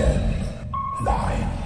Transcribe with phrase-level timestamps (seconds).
[0.00, 0.18] Ten,
[1.04, 1.59] nine,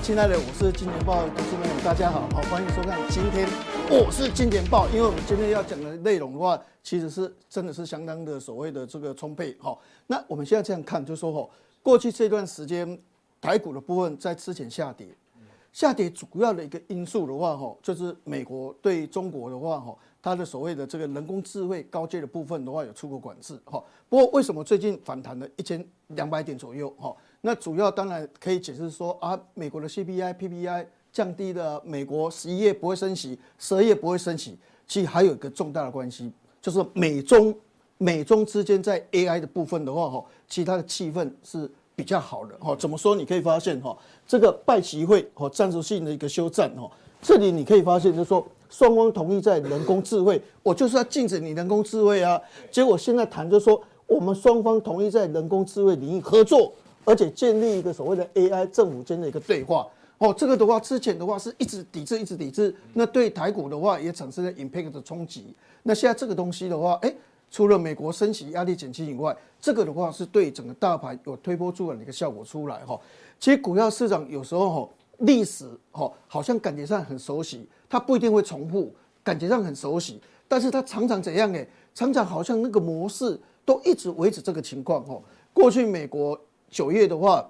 [0.00, 3.48] 亲爱的，我是金钱豹读书朋友，大家好，好欢迎收看今天
[3.90, 9.76] 我是金钱豹，因为我们今天要讲的内容的话，其实是真的是相当的所谓的这个充沛哈。
[10.06, 11.50] 那我们现在这样看，就是说哈，
[11.82, 12.96] 过去这段时间
[13.40, 15.08] 台股的部分在之前下跌，
[15.72, 23.82] 下跌主要的一个因素的话哈，就是美国对中国的话哈，它的所谓的这个人工智慧高阶的部分的话有出口管制哈。
[24.08, 27.14] 不过为什么最近反弹了一千两百点左右哈？
[27.40, 34.58] 那主要当然可以解释说啊，美国的 CPI、PPI 降低了，美国十一月不会升息，十二月不会升息。
[34.86, 37.54] 其实还有一个重大的关系，就是美中
[37.98, 42.74] 美中之间在 AI 的部分的话，哈，其他的气氛是比较好的，哈。
[42.74, 43.14] 怎么说？
[43.14, 46.90] 你可以发现，哈，这个拜习会和战术性的一个休战，哈，
[47.22, 52.40] 这里你可以发现，就是说双方同意在人工智慧，我就是要禁止你人工智慧啊。
[52.70, 56.72] 结果现在谈就是说，我们双方同意在人工智慧领域合作。
[57.08, 65.54] 而且建立一个所谓的 AI 政府间的一个对话哦，这个的话之前的话是一直抵制，一直抵制，那对台股的话也产生了 impact 的冲击。
[65.84, 67.14] 那现在这个东西的话，哎，
[67.50, 73.00] 除了美国升息压力减轻以外，这个的话是对整个大盘有推波助澜的一个效果出来哈。
[73.40, 74.88] 其实股票市场有时候哈，
[75.20, 78.92] 历史哈好像感觉上很熟悉，它不一定会重复，
[79.24, 85.18] 感觉上很熟悉，但是它常常怎样哎，常常好像那个模式都一直维持这个情况哈。
[85.54, 86.38] 过去美国。
[86.70, 87.48] 九月的话，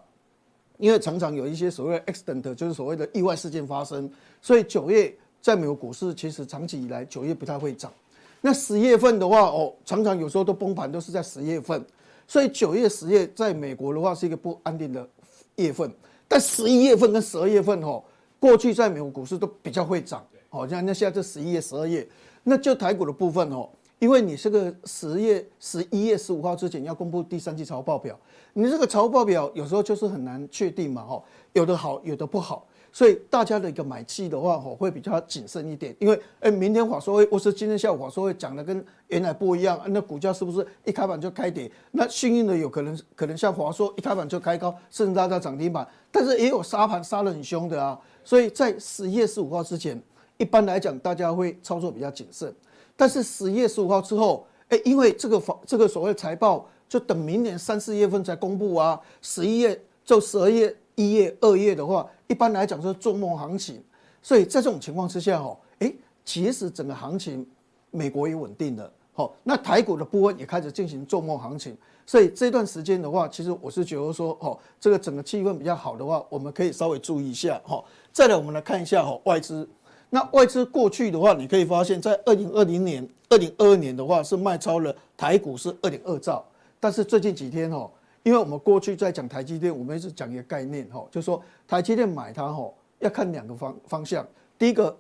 [0.79, 4.11] 因为常常有一些所谓的 accident，就是所谓的意外事件发生，
[4.41, 7.93] 所以九月在美国股市其实长期以来九月不太会涨。
[8.41, 11.85] 那十月份的话，哦，常常有时候都崩盘，都是在十月份。
[12.27, 15.09] 所以九月、十月在美国的话是一个不安定的
[15.57, 15.91] 月份。
[16.29, 18.03] 但十一月份跟十二月份，哦，
[18.39, 20.25] 过去在美国股市都比较会涨。
[20.51, 22.07] 好像那现在这十一月、十二月，
[22.45, 23.69] 那就台股的部分，哦。
[23.99, 28.17] 因为你这个十月、十一月十五号之前要公布第三季财报表，
[28.59, 35.95] 你这个财务报表有时候就是很难确定嘛，哈，有的好，有的不好，所以大家的一个买气的话，哈，会比较谨慎一点。
[36.01, 41.71] 因为，哎，明天华硕会，或是今天下午华硕会讲的跟原来不一样，那股价是不是一开盘就开跌？
[41.93, 47.97] 那幸运的有可能，可能像华硕一开盘就开高，甚至拉到涨停板，但是也有杀盘杀得很凶的啊。
[48.25, 50.03] 所以在十一月十五号之前，
[50.37, 52.53] 一般来讲，大家会操作比较谨慎。
[52.97, 59.01] 但是十月十五号之后，哎，因为这个房这个所谓财报，就等明年三四月份才公布啊。
[59.21, 63.83] 十一月就十二月、一月、二月的话，一般来讲是做梦行情。
[64.23, 65.93] 所以在这种情况之下，哈，哎，
[66.25, 67.47] 其实整个行情
[67.91, 71.77] 美国也稳定了，好，那台股的部分也开始进行做梦行情。
[72.05, 77.85] 所以这段时间的话，其实我是觉得说，哦，这个整个气氛比较好的话，我们可以稍微注意一下，哈。
[78.13, 79.69] 再来，我们来看一下，哈，外资。
[80.11, 86.43] 那外资过去的话，你可以发现，在二零二零年、二零二二年的话是卖超了台股是二点二兆，
[86.81, 87.91] 但是最近几天哈，
[88.23, 94.27] 因为我们过去在讲台积电，我们一直讲一个概念哈，就是说台积电买它哈要看两个方方向，
[94.59, 94.97] 第一个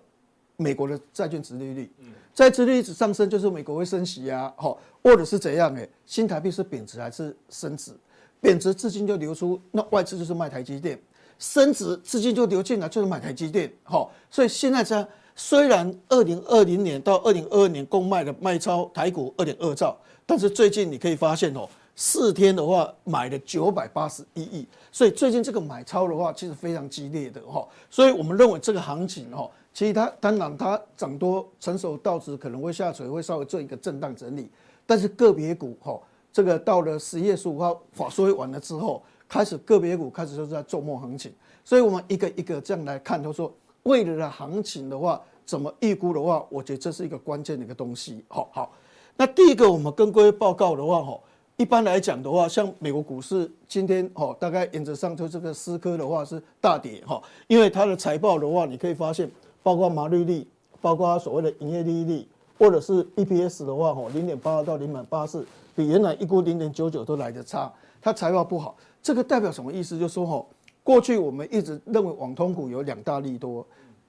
[0.56, 1.91] 美国的债券殖利率，
[2.34, 7.93] 在殖利率一直上升，就是美国会升息啊，哈，或者是怎样诶，新台币是贬值还是升值？
[8.41, 10.99] 贬值资金就流出，那外资就是卖台积电。
[11.41, 15.06] 升值资金就流进来，就是买台积电，好，所以现在这样，
[15.37, 19.97] 虽然二零二零年到二零二二年共卖的卖超台股二点二兆，
[20.28, 21.66] 但是最近你可以发现哦，
[21.97, 34.50] 四天的话买了九百八十一亿，所以最近这个买超的话其实非常激烈的哈，所以我们认为这个行情哈，其实它当然它涨多成熟到时可能会下垂，会稍微做一个震荡整理，
[34.84, 35.99] 但是个别股哈，
[36.31, 39.03] 这个到了十月十五号法说会完了之后。
[39.31, 41.31] 开始个别股开始就是在做梦行情，
[41.62, 48.25] 所以我们一个一个这样来看，就说未来的行情的话，怎么预估的话，我觉得这是一个关键的一个东西。
[48.28, 48.72] 好，好，
[49.20, 51.18] 那第一个我们跟各位报告的话，哈，
[51.56, 59.28] 一般来讲的话，像美国股市今天，哈，大概原则上就这个思科的话是大跌，哈，因为它的财报的话，你可以发现，
[59.60, 60.47] 包括毛利率，
[60.80, 62.24] 包括所谓的营业利率，
[62.60, 65.44] 或者是 EPS 的话，哈，零点八二到零点八四，
[65.74, 68.76] 比原来一估零点九九都来得差，它财报不好。
[69.03, 69.98] 这个代表什么意思？
[69.98, 70.47] 就是说哈，
[70.84, 73.66] 过去我们一直认为网通股有两大利多，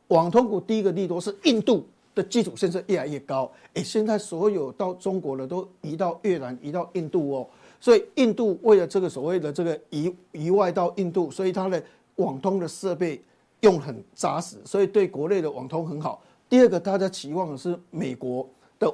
[0.09, 1.83] 网通股第一个利多是印度
[2.15, 7.47] 的基础建设越来越高，诶，现在所有到中国的都移到越南、移到印度哦，
[7.79, 11.81] 所以印度为了这个所谓的这个移移外到印度，所以它的
[12.15, 13.21] 网通的设备
[13.61, 16.21] 用很扎实，所以对国内的网通很好。
[16.49, 18.47] 第二个大家期望的是美国
[18.79, 18.93] 的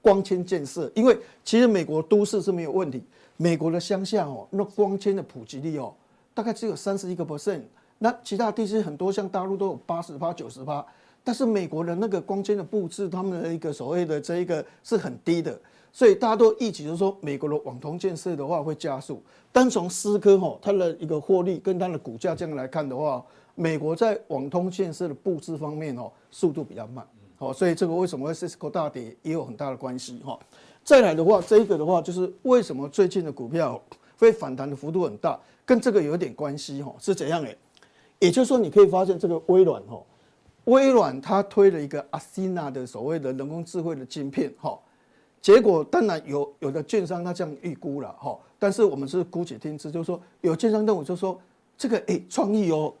[0.00, 3.02] 光纤建设，因为其实美国都市是没有问题，
[3.36, 5.94] 美国的乡下哦，那光纤的普及率哦，
[6.34, 7.62] 大概只有三十一个 percent，
[7.98, 10.84] 那其他地区很多像大陆都有八十趴、九十趴，
[11.24, 15.58] 但是美国的那个光纤的布置，他们的一个所谓的这一个是很低的，
[15.92, 19.22] 所以大家都预期就是说，美国的网通建设的话会加速。
[19.52, 23.24] 单从思科哈它的一个获利跟它的股价这样来看的话，
[23.54, 27.06] 美国在网通建设的布置方面哦，速度比较慢。
[27.38, 30.38] 哦，所以这个为什么会 Cisco 大跌也有很大的关系哈。
[30.84, 33.80] 再来的话，这一个的话就是为什么最近的股票
[34.16, 36.94] 会反弹的幅度很大，跟这个有点关系哈。
[36.98, 37.56] 是怎样诶？
[38.18, 40.00] 也就是说，你可以发现这个微软哈，
[40.64, 44.78] 微软它推了一个 Athena 的所谓的人工智慧的晶片哈，
[45.40, 51.40] 结果当然有有的券商他这样预估了哈，但是我们是姑且听之，就是说有券商认为就是说
[51.76, 52.94] 这个诶创意哦，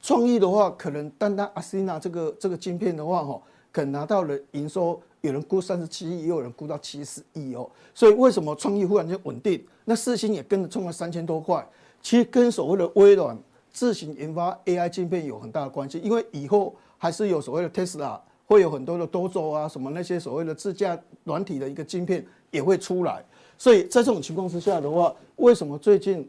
[0.00, 3.42] 创意的话可能单单 Athena 这个这个晶片的话哈。
[3.72, 7.68] 可能拿到了营收，有人估三十七亿，也有人估到七十亿哦。
[7.92, 9.66] 所以为什么创意忽然间稳定？
[9.84, 11.66] 那四星也跟着冲了三千多块，
[12.00, 13.36] 其实跟所谓的微软
[13.72, 15.98] 自行研发 AI 晶片有很大的关系。
[16.04, 23.24] 因为以后还是有所谓的 Tesla，会有很多的 Dojo 啊，什么那些所谓的自驾软体的一个晶片也会出来。
[23.56, 26.28] 所以在这种情况之下的话，为什么最近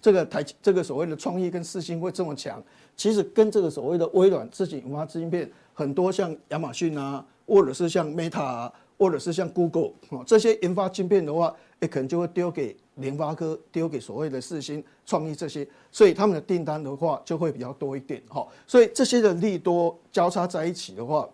[0.00, 2.62] 这个台这个所谓的创意跟世芯会这么强？
[2.96, 5.50] 其实跟这个所谓的微软自己研发晶片。
[5.74, 18.46] 很多像亚马逊啊，或者是像 Meta 啊，或者是像 Google 啊，这些研发晶片的话，也可能就会丢给联发科，丢给所谓的四星、创意这些，所以他们的订单的话就会比较多一点哈。
[18.68, 21.28] 所以这些的利多交叉在一起的话，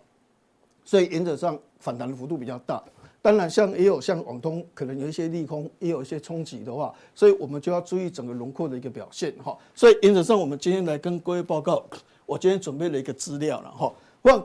[0.87, 2.83] 所以原则上反弹的幅度比较大。
[3.21, 9.55] 当然，像也有像网通可能有一些利空，也有一些冲击的话，所以我们就要注意整个轮廓的一个表现哈。
[9.75, 11.85] 所以原则上，我们今天来跟各位报告，
[12.25, 13.93] 我今天准备了一个资料了哈。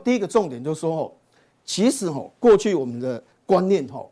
[0.04, 1.12] 第一个重点就是说哦，
[1.64, 4.04] 其实哦，过去我们的观念哈，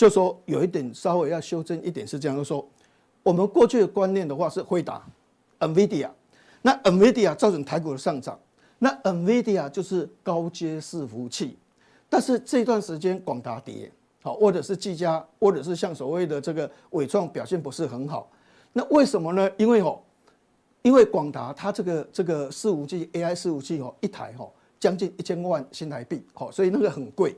[0.00, 2.66] 就说有一点稍微要修正一点是这样，就是说
[3.22, 5.06] 我们过去的观念的话是辉达
[5.58, 6.08] ，NVIDIA，
[6.62, 8.40] 那 NVIDIA 造成台股的上涨，
[8.78, 11.58] 那 NVIDIA 就是高阶伺服器，
[12.08, 13.92] 但是这段时间广达跌，
[14.22, 18.26] 好，或者是技嘉，或者是像所谓的这个纬创表现不是很好，
[18.72, 19.50] 那为什么呢？
[19.58, 20.00] 因为哦，
[20.80, 24.48] 因为广达它这个这个伺服器 AI 伺服器哦，一台哦。
[24.80, 27.36] 将近一千万新台币，好，所以那个很贵，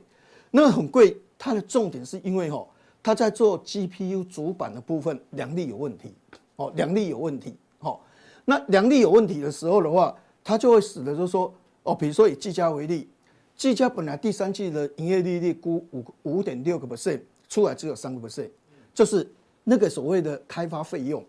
[0.49, 1.17] 那个很贵。
[1.43, 2.65] 它的重点是因为哈，
[3.03, 6.13] 它在做 GPU 主板的部分良率有问题，
[6.55, 7.99] 哦，良率有问题，哦，
[8.45, 11.53] 那良率有问题的时候的话，它就会使得就是说，
[11.83, 13.09] 哦，比如说以技嘉为例，
[13.57, 17.19] 技嘉本来第三季的营业利率估五五点六个 percent，
[17.49, 18.49] 出来只有三个 percent，
[18.93, 19.29] 就是
[19.65, 21.21] 那个所谓的开发费用，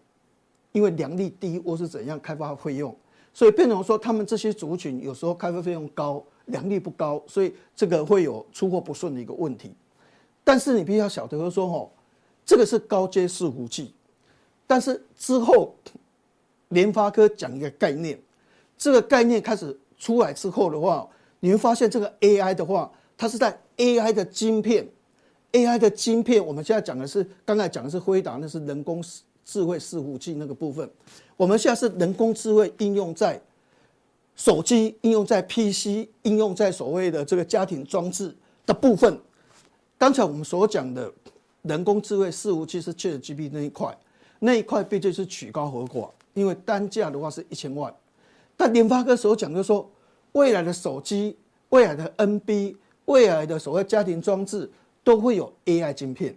[0.71, 2.97] 因为良率低或是怎样开发费用。
[3.33, 9.75] 所以变成说，他们这些族群有时候开发费用高，良率不高，所以这个会有出货不顺的一个问题。
[10.45, 11.91] 但是你必须要晓得，就是说吼，
[12.45, 13.95] 这个是高阶伺服器。
[14.67, 15.75] 但是之后，
[16.69, 18.21] 联发科讲一个概念，
[18.77, 21.09] 这个概念开始出来之后的话，
[21.41, 24.87] 你会发现这个 AI 的话，它是在 AI 的晶片
[25.53, 29.03] ，AI 的晶片，我们现在讲的是刚才讲的是辉达，那是人工
[29.45, 30.89] 智慧伺服器那个部分。
[31.37, 33.41] 我们现在是人工智慧应用在
[34.37, 38.35] 手机、应用在 PC、应用在所谓的这个家庭装置
[38.67, 39.19] 的部分。
[39.97, 41.13] 刚才我们所讲的
[41.63, 43.97] 人工智慧伺服器是 ChatGPT 那一块，
[44.41, 47.95] 那一块毕竟是曲高和寡，因为单价的话是一千万。
[48.57, 49.89] 但联发科所讲就说，
[50.33, 51.37] 未来的手机、
[51.71, 54.71] 未来的 NB、未来的所谓家庭装置
[55.03, 56.35] 都会有 AI 晶片。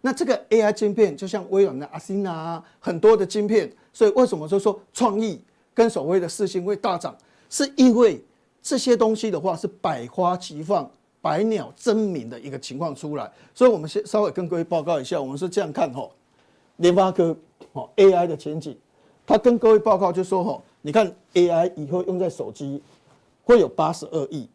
[0.00, 5.40] 那这个 AI 晶片就像微软的 Athena 啊，很多的晶片，所以为什么就说创意
[5.74, 7.16] 跟所谓的四星会大涨，
[7.50, 8.22] 是因为
[8.62, 10.88] 这些东西的话是百花齐放、
[11.20, 13.30] 百鸟争鸣的一个情况出来。
[13.54, 16.12] 所以我们先稍微跟各位报告一下，我们是这样看吼，
[16.76, 17.36] 联发科
[17.72, 18.76] 哦 AI 的前景，
[19.26, 22.82] 他跟各位报告就说吼，你看 AI 以后用在手机
[23.44, 24.48] 会有八十二亿，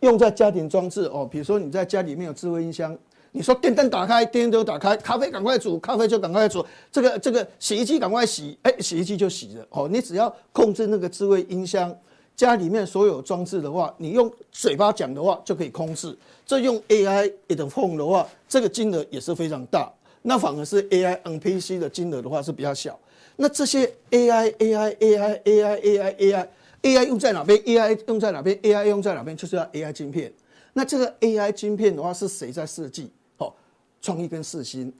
[0.00, 2.96] 用在家庭装置哦，比如说你在家里面有智慧音箱。
[3.30, 6.64] 你说电灯打开，电灯打开，咖啡赶快煮，咖啡就赶快煮。
[6.90, 9.66] 这个这个洗衣机赶快洗，哎，洗衣机就洗了。
[9.68, 11.94] 哦，你只要控制那个智慧音箱，
[12.38, 16.16] 家里面所有装置的话，你用嘴巴讲的话就可以控制。
[16.46, 19.92] 这用 AI 的 phone 的话，这个金额也是非常大。
[20.22, 22.96] 那反而是 AI on PC 的金额的话是比较小。
[23.34, 26.48] 那这些 AI AI AI AI AI AI
[26.82, 29.36] AI 用在哪边？AI 用在哪边？AI 用在哪边？
[29.36, 30.32] 就是要 AI 晶片。
[30.72, 33.10] 那这个 AI 晶片的话是谁在设计？
[34.00, 34.92] 创意跟世芯，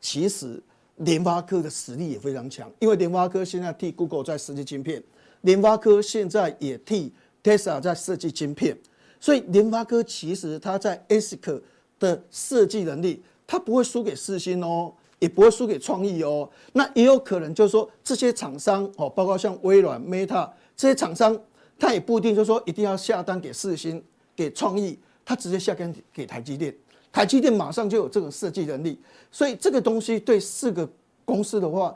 [0.00, 0.58] 其实
[0.96, 5.02] 联发科的实力也非常强，因为联发科现在替 Google 在设计晶片，
[5.42, 8.76] 联发科现在也替 Tesla 在设计晶片，
[9.20, 11.60] 所以联发科其实它在 ASIC
[11.98, 16.48] 的设计能力，它不会输给世芯哦，也不会输给创意哦。
[16.72, 21.38] 那也有可能就是说，这些厂商哦，包括像微软、Meta 这些厂商，
[21.78, 24.02] 它也不一定就是说一定要下单给世芯、
[24.36, 26.74] 给创意，它直接下单给台积电，
[27.12, 29.00] 台积电马上就有这种设计能力。
[29.32, 30.88] 所以这个东西对四个
[31.24, 31.94] 公司的话，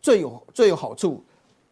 [0.00, 1.22] 最有最有好处，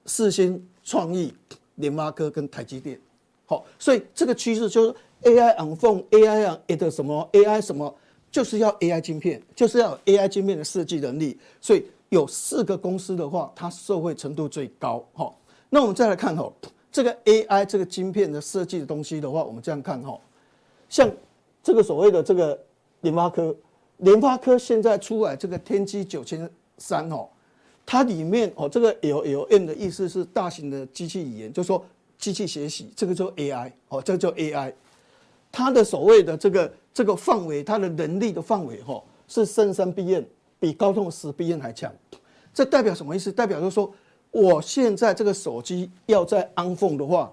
[0.06, 1.32] 世芯、创意、
[1.76, 2.98] 联发科跟台积电。
[3.46, 7.94] 好，所以这个趋势就是 AI on phone，AI on it 什么 AI 什么，
[8.28, 11.38] 就是要 AI 晶片，就是要 AI 晶片的设计能力。
[11.60, 15.04] 所以有四个公司的话，它受惠程度最高。
[15.12, 16.52] 好，那我们再来看哈，
[16.90, 20.18] 这个 AI 这个晶片的设计的东西的话，我们这样看哈，
[20.88, 21.08] 像
[21.62, 22.58] 这个所谓的这个
[23.02, 23.54] 联发科，
[23.98, 27.28] 联发科现在出来这个天玑九千三哦，
[27.90, 31.84] 它里面哦这个 LLM 的意思是大型的机器语言，就是说。
[32.16, 34.70] 机器学习，这个叫 AI 哦，这个叫 AI，
[35.50, 40.22] 它的所谓的这个这个范围，它的能力的范围哈，是升三 bn，
[40.58, 41.90] 比高通十 bn 还强。
[42.52, 43.32] 这代表什么意思？
[43.32, 43.90] 代表就是说，
[44.32, 47.32] 我现在这个手机要在 on phone 的话，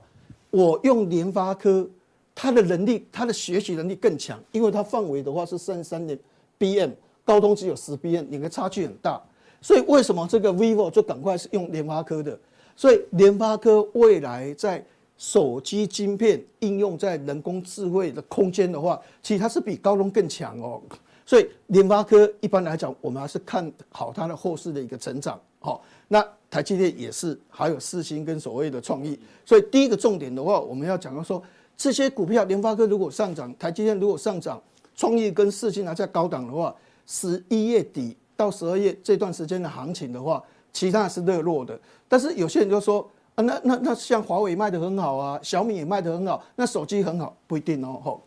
[0.52, 1.86] 我用联发科，
[2.34, 6.18] 它的能力，它的学习能力更强，因为它范围的话是升三的
[6.58, 6.94] bn，
[7.26, 9.22] 高通只有十 bn，两个差距很大。
[9.62, 12.38] 所以为什么这个 vivo 就赶快是用联发科的？
[12.76, 14.84] 所以联发科未来在
[15.18, 20.82] 手机晶片应用在人工智慧的空间的话，其实它是比高通更强哦。
[21.26, 25.40] 所以联发科一般来讲，我们还是看好它的后市的一个成长。
[25.60, 29.20] 好，那台积电也是，还有四星跟所谓的创意。
[29.44, 31.42] 所以第一个重点的话，我们要讲到说，
[31.76, 34.62] 这些股票，联发科如果上涨，台积电如果上涨，
[34.96, 36.74] 创意跟四星还在高档的话，
[37.08, 40.42] 十一月底到十二月这段时间的行情的话。
[40.74, 48.00] 其他是热络的，但是有些人就说啊，那那那像华为卖得很好啊，小米也卖得很好，那手机很好不一定哦。
[48.04, 48.22] 吼，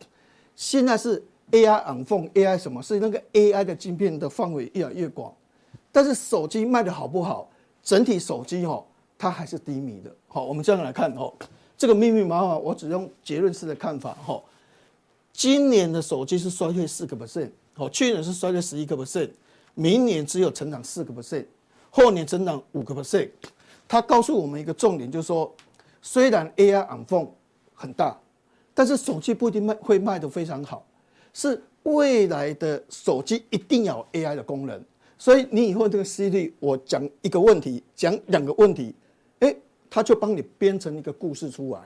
[0.57, 2.83] 现在是 AI on phone，AI 什么？
[2.83, 5.33] 是那个 AI 的晶片的范围越来越广，
[5.93, 7.49] 但是手机卖得好不好？
[7.85, 8.83] 整体手机哈，
[9.17, 10.11] 它还是低迷的。
[10.27, 11.33] 好，我们这样来看吼，
[11.79, 14.43] 这个密密麻麻，我只用结论式的看法吼，
[15.33, 19.31] 今年的手机是衰退四个 percent，好，去年是衰退十一个 percent，
[19.75, 21.47] 明年只有成长四个 percent。
[21.93, 23.29] 后年增长五个 percent，
[23.89, 25.53] 他告诉我们一个重点，就是说，
[26.01, 27.29] 虽然 AI on phone
[27.75, 28.17] 很大，
[28.73, 30.87] 但是手机不一定卖会卖得非常好，
[31.35, 34.81] 是未来的手机一定要有 AI 的功能。
[35.19, 38.95] 所以你以后这个 Siri，我讲一个问题，讲两个问题，
[39.41, 39.53] 哎，
[39.91, 41.81] 他就帮你编成一个故事出来。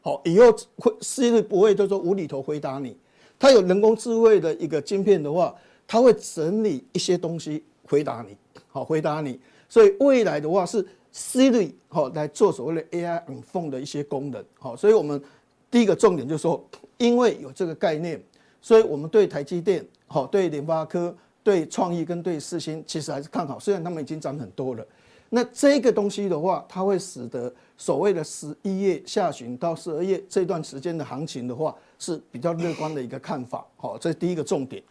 [0.00, 2.96] 好，以后会 Siri 不会就说无厘头回答你，
[3.38, 5.54] 他有人工智慧的一个晶片的话，
[5.92, 8.34] 他会整理一些东西回答你。
[8.70, 9.38] 好，回答你。
[9.68, 10.82] 所以未来的话是
[11.12, 14.42] Siri 好来做所谓的 AI on phone 的一些功能。
[14.58, 15.22] 好，所以我们
[15.70, 18.18] 第一个重点就是说，因为有这个概念，
[18.62, 23.60] 所以我们对台积电、好对联发科、对创意跟对四星其实还是看好。
[23.60, 24.82] 虽然他们已经涨很多了，
[25.28, 33.66] 那这个东西的话，它会使得所谓的十一月下旬到十二月这段时间的行情的话是比较乐观的一个看法。
[33.76, 34.82] 好，这是第一个重点。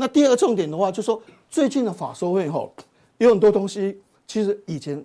[0.00, 2.66] 那第二个重点的话，就是说最近的法说会哈。
[3.18, 5.04] 有很多东西，其实以前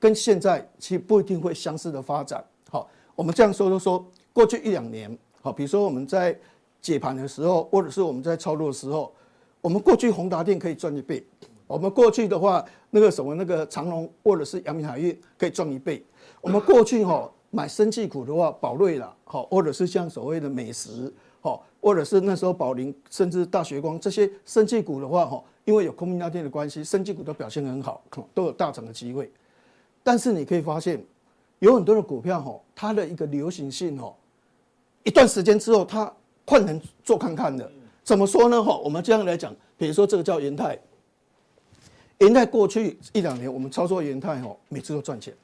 [0.00, 2.42] 跟现在其实不一定会相似的发展。
[2.70, 4.02] 好，我们这样说就说，
[4.32, 6.34] 过去一两年，好，比如说我们在
[6.80, 9.12] 解盘的时候，或者是我们在操作的时候，
[9.60, 11.22] 我们过去宏达电可以赚一倍，
[11.66, 16.02] 我们过去的话，那个什么那个长隆或者是阳明海运可以赚一倍，
[16.40, 21.12] 我们过去哈买生技股的话，宝瑞啦，好，或者是像所谓的美食，
[21.84, 25.44] 或者是那时候宝林，甚至大学光这些生技股的话，哈。
[25.66, 28.02] 因为有空明那天的关系，生技股都表现很好，
[28.34, 29.30] 都有大涨的机会。
[30.02, 31.02] 但是你可以发现，
[31.58, 34.14] 有很多的股票哈，它的一个流行性哈，
[35.02, 36.10] 一段时间之后它
[36.46, 37.70] 换人做看看的。
[38.02, 38.62] 怎么说呢？
[38.62, 40.78] 哈，我们这样来讲，比如说这个叫元泰，
[42.18, 45.34] 元泰过去一两年我们操作元泰哈，每次都赚钱。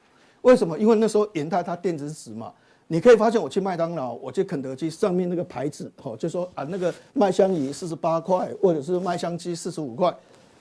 [0.41, 0.77] 为什么？
[0.77, 2.51] 因为那时候元泰它电子纸嘛。
[2.91, 10.13] 你可以发现，我去麦当劳，我去肯德基，上面那个牌子，吼，就说啊，那个麦香鱼四十八块，或者是麦香鸡四十五块，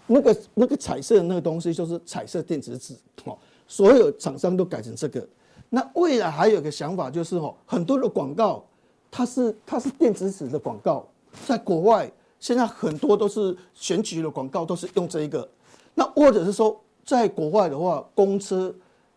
[0.06, 2.94] 那个那个彩色的那个东西就是彩色电子纸，
[3.24, 5.28] 哦，所有厂商都改成这个。
[5.70, 8.64] 那未来还有个想法就是，吼，很多的广告，
[9.10, 11.04] 它是它是电子纸的广告，
[11.48, 12.08] 在国外
[12.38, 15.48] 现在很多都是选举的广告，都是用这一个。
[15.96, 18.72] 那或者是说，在国外的话，公车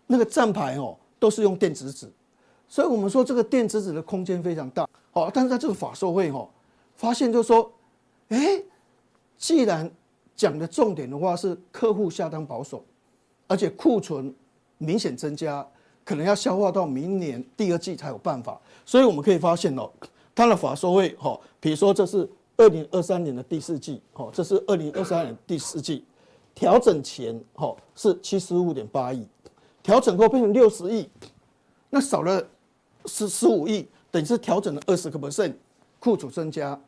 [0.07, 2.11] 那个站牌哦，都是用电子纸。
[2.73, 6.49] 所以我们说这个电子纸的空间非常大，好，但是在这个法说会哈，
[6.95, 7.71] 发现就是说，
[8.29, 8.59] 哎，
[9.37, 9.87] 既然
[10.35, 12.83] 讲的重点的话是客户下单保守，
[13.47, 14.33] 而且库存
[14.79, 15.63] 明显增加，
[16.03, 18.59] 可能要消化到明年第二季才有办法。
[18.83, 19.87] 所以我们可以发现哦，
[20.33, 22.27] 他的法说会哈，比如说这是
[22.57, 26.03] 二零二三年的第四季，哦，这是二零二三年第四季，
[26.55, 29.27] 调整前，哦，是七十五点八亿，
[29.83, 31.07] 调整后变成六十亿，
[31.91, 32.43] 那少了
[33.05, 35.53] 十十五亿，等于是调整了二十个 percent，
[35.99, 36.79] 库存增加，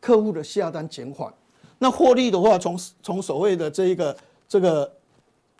[0.00, 1.32] 客户的下单减缓，
[1.78, 4.16] 那获利的话，从从所谓的这一个
[4.48, 4.92] 这个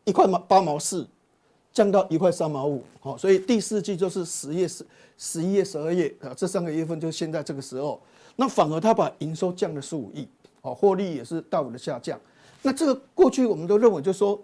[0.04, 1.06] 一块八八毛四。
[1.74, 4.84] 降到一块三毛五，好，所以第四季就是十月、十
[5.16, 7.98] 十一月、十二月啊，这三个月份就是现在这个时候。
[8.36, 10.28] 那反而他把营收降了十五亿，
[10.60, 12.20] 好，获利也是大幅的下降。
[12.60, 14.38] 那这个过去我们都认为，就是说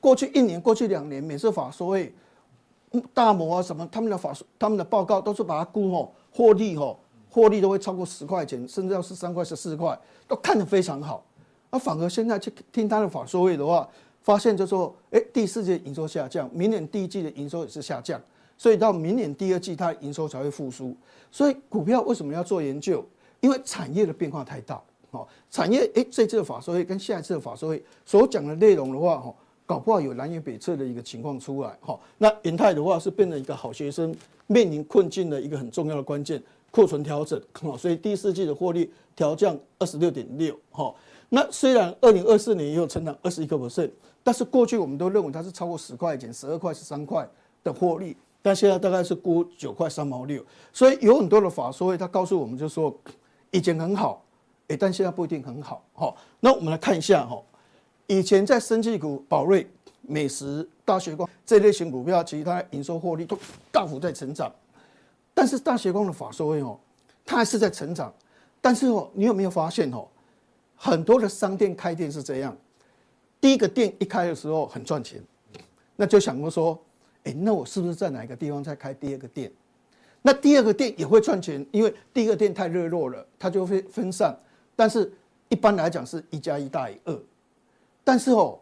[0.00, 2.12] 过去一年、过去两年，每次法说会
[3.14, 6.98] 大摩啊什么，他们的法他们的报告都是把它估吼，获利吼，
[7.30, 11.24] 获利都会超过十块钱，甚至要十三块、十四块，都看得非常好。
[11.70, 13.88] 那反而现在去听他的法说会的话。
[14.22, 18.20] 发现就说，哎，第四季营收下降，明年第一季的营收也是下降，
[18.58, 20.94] 所以到明年第二季它营收才会复苏。
[21.30, 23.02] 所以股票为什么要做研究？
[23.40, 24.78] 因为产业的变化太大，
[25.12, 29.34] 哦，产业哎，这次的法说会跟下一次的法说会所讲的内容的话，哈，
[29.70, 31.96] 搞不好有南辕北辙的一个情况出来，哈。
[32.18, 34.12] 那银泰的话是变成一个好学生
[34.48, 40.92] 面临困境的一个很重要的关键，库存调整，哈，所以第四季的获利调降二十六点六，哈。
[41.28, 43.92] 那虽然二零二四年也有成长二十一个 percent。
[44.24, 47.26] 但是过去我们都认为它是超过十块钱、十二块、十三块
[47.62, 52.94] 的获利，但现在大概是估九块三毛六，所以有很多的法说会，他告诉我们就说
[53.50, 54.22] 以前很好，
[54.66, 55.82] 诶，但现在不一定很好。
[55.94, 57.40] 哈，那我们来看一下哈，
[58.10, 59.64] 以前在生技股、宝瑞、
[60.02, 63.38] 美食、大学光这类型股票，其实它的营收获利都
[63.70, 64.52] 大幅在成长，
[65.32, 66.76] 但是大学光的法说会哦，
[67.24, 68.12] 它还是在成长，
[68.60, 70.08] 但是哦，你有没有发现哦，
[70.74, 72.56] 很多的商店开店是这样。
[73.40, 75.22] 第一个店一开的时候很赚钱，
[75.94, 76.76] 那就想过说，
[77.22, 79.52] 哎，那我是不是在哪个地方再开第二个店？
[80.20, 84.36] 那第二个店也会赚钱，因为第一个店太热络了，它就会分散。
[84.74, 85.12] 但是
[85.48, 87.16] 一般来讲是一加一大于二。
[88.10, 88.58] 但是哦，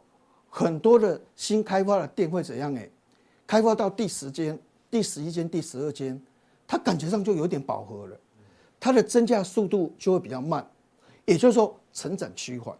[0.50, 2.75] 很多的新开发的店会怎样？
[2.77, 2.87] 哎，
[3.46, 4.59] 开发到第十间、
[4.90, 6.20] 第十一间、第十二间，
[6.66, 8.20] 它感觉上就有点饱和了，
[8.79, 10.70] 它的增加速度就会比较慢，
[11.25, 12.77] 也就是说成长趋缓，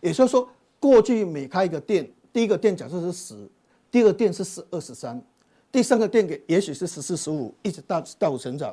[0.00, 0.48] 也就是说。
[0.78, 3.48] 过去每开一个店，第一个店假设是十，
[3.90, 5.20] 第二个店是十二十三，
[5.72, 8.72] 第三个店给也许是十四十五，一直大大幅成长。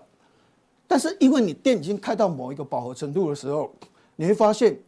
[0.87, 3.73] 但是因为你店已经开到某一个饱和程度的时候，
[4.15, 4.79] 你会发现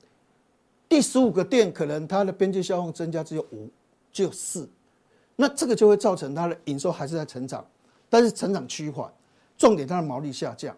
[0.92, 3.70] 第十五个店可能它的边际效用增加只有五，
[4.12, 4.70] 只有四，
[5.38, 7.66] 那这个就会造成它的营收还是在成长，
[8.10, 9.10] 但是成长趋缓，
[9.58, 10.76] 重点它的毛利下降。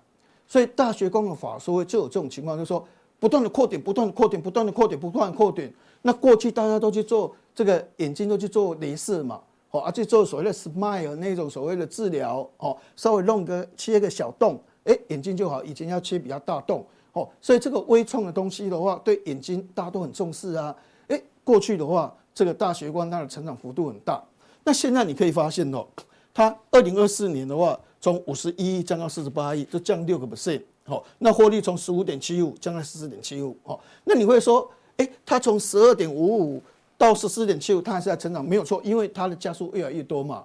[0.47, 2.87] 所以大学光的法说就有这种情况，就是说。
[3.19, 5.73] 不断的扩点，不断的扩点，不断的扩点，不断的扩点。
[6.01, 15.63] 那过去大家都去做这个眼睛，都去做雷射嘛，哦，而且做所谓的 smile 那种所谓的治疗，哦，稍微弄个切个小洞，哎，眼睛就好。
[15.63, 20.75] 以前要切比较大洞，哦，所以这个微创的东西的话，对眼睛大家都很重视啊。
[21.07, 24.23] 哎，过去的话，这个大学光它的成长幅度很大。
[24.63, 25.85] 那现在你可以发现哦，
[26.33, 30.61] 它二零二四年的话，从五十一亿降到四十八亿，就降六个 percent。
[30.85, 36.61] 好，那获利从十五点七五降到十四点七五，好，那你会说，哎，它从十二点五五
[36.97, 40.43] 到十四点七五，它还是在成长，没有错，因为它的加速越来越多嘛，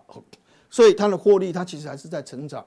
[0.71, 2.65] 所以它的获利它其实还是在成长，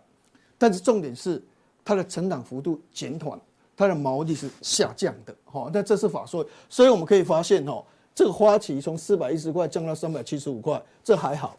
[0.58, 1.42] 但是重点是
[1.86, 3.40] 它的成长幅度减缓，
[3.82, 11.58] 它的毛利是下降的，好，那这是法说，所以我们可以发现哦，这个花旗从四百一十块降到三百七十五块，这还好。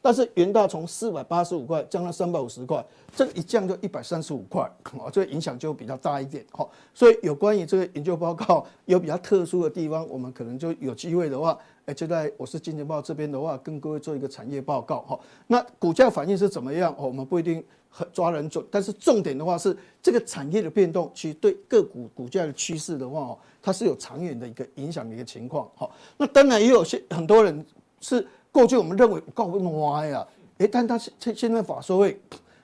[0.00, 2.84] 但是元大从四百八十五块降到三百五十块，
[3.16, 6.64] 这一降就一百三十五块，啊，这个影响就比较大一点，哈。
[6.94, 15.18] 所以有关于这个研究报告有比较特殊的地方，我们可能就有机会的话，哎，就在我是金钱豹这边的话，跟各位做一个产业报告，哈。
[15.48, 16.94] 那股价反应是怎么样？
[16.96, 17.64] 我们不一定
[18.12, 25.90] 抓人准，但是重点的话是这个产业的变动，其实对个股股价的趋势的话，哦，它是有长远的一个影响的一个情况，哈。
[26.16, 27.64] 那当然也有些很多人
[28.00, 28.26] 是。
[28.52, 32.18] 过去我们认为够歪呀，哎，但他现现在法说会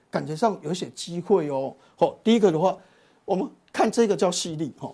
[0.09, 1.71] 感觉上有些机会哦。
[1.95, 2.75] 好，第一个的话，
[3.25, 4.91] 我们看这个叫矽力哈，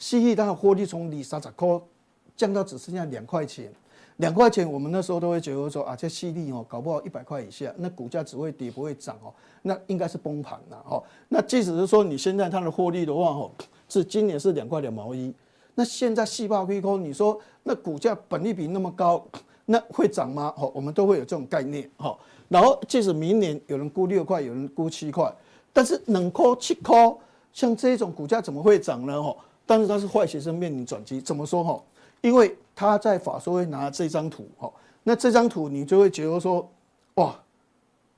[0.00, 1.80] 矽力它的获利从里三十块
[2.36, 3.72] 降到只剩下两块钱，
[4.18, 11.02] 两块钱我们那时候都会觉得说啊，这矽力哦，搞不好一百块以下，那股价只会跌不会涨哦，那应该是崩盘了哦。
[11.28, 13.50] 那即使是说你现在它的获利的话哦，
[13.88, 15.34] 是今年是两块两毛一，
[15.74, 19.26] 那现在细胞亏空，你说那股价本利比那么高？
[19.64, 20.52] 那会涨吗？
[20.56, 21.88] 好，我们都会有这种概念。
[21.96, 25.32] 好，然后即使明年有人估六块，有人估七块，
[25.72, 27.16] 但是能估七块，
[27.52, 29.22] 像这种股价怎么会涨呢？
[29.22, 31.62] 哈，但是他是坏学生面临转机，怎么说？
[31.62, 31.80] 哈，
[32.22, 36.66] 因为他在法说会拿这张图，哈，那这张图你就会觉得说，
[37.14, 37.38] 哇，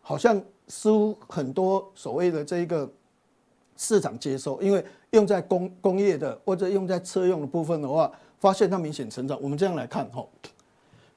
[0.01, 2.89] 好像似乎很多所谓的这一个
[3.77, 9.37] 市场接受，因为用在工工业的或者用在车用的部分的话，发现它明显成长。
[9.43, 10.25] 我们这样来看哈，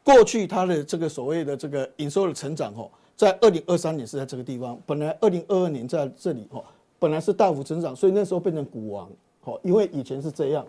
[0.03, 6.63] 过去它的这个所谓的这个营收的成长哈，在二零二三年是在这个地方，本来二零二二年在这里哈，
[6.97, 9.09] 本来是大幅成长，所以那时候变成股王。
[9.41, 10.65] 哈，因为以前是这样，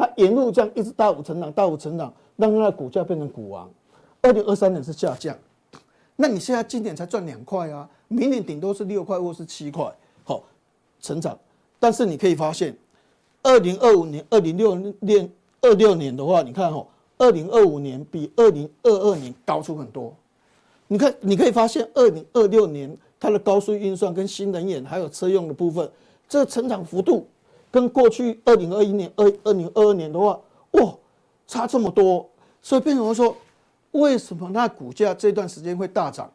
[0.00, 3.70] 它沿路这样一直大幅成长，大幅成长，让它的股价变成股王。
[4.22, 5.36] 二零二三年是下降，
[6.16, 10.42] 那你现在今年才赚两块啊，明年顶多是六块或是七块，好，
[11.02, 11.38] 成长。
[11.78, 12.74] 但是你可以发现，
[13.42, 16.82] 二零二五年、二零六年、二六年的话，你看哈，
[17.18, 20.14] 二零二五年比二零二二年高出很多。
[20.88, 25.90] 你看，你可以发现，二零二六年它的高速运算跟新能源还有车用的部分，
[26.26, 27.26] 这成长幅度。
[27.70, 30.40] 跟过去二零二一年、二二零二二年的话，
[30.72, 30.94] 哇，
[31.46, 32.28] 差这么多，
[32.60, 33.36] 所以变成说，
[33.92, 36.30] 为什么那股价这段时间会大涨？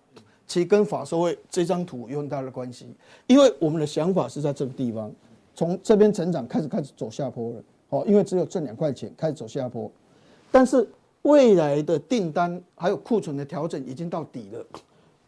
[0.48, 2.88] 其实跟法说会这张图有很大的关系，
[3.26, 5.12] 因为我们的想法是在这个地方，
[5.56, 9.91] 从这边成长开始开始走下坡了，哦，因为只有挣两块钱开始走下坡，
[10.52, 10.88] 但是
[11.24, 14.65] 未来的订单还有库存的调整已经到底了，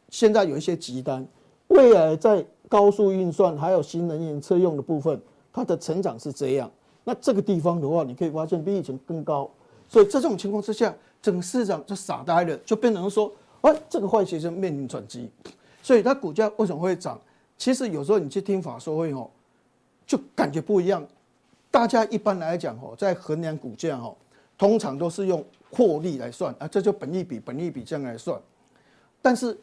[0.10, 1.28] 现在有一些急单，
[1.70, 5.20] 未来在高速运算还有新能源车用的部分。
[5.58, 6.70] 它的成长是这样，
[7.04, 9.50] 那这个地方的话，你可以发现比以前更高，
[9.90, 15.28] 所以在这种情况之下，整个市场就傻呆了，就变成说，哎，这个坏学生面临转机，
[15.82, 17.20] 所以它股价为什么会涨？
[17.58, 19.28] 其实有时候你去听法说会哦，
[20.06, 21.04] 就感觉不一样。
[21.72, 24.16] 大家一般来讲哦，在衡量股价哦，
[24.60, 28.40] 通常都是用获利来算啊，这就本益比，本益比这样来算。
[29.24, 29.58] 但是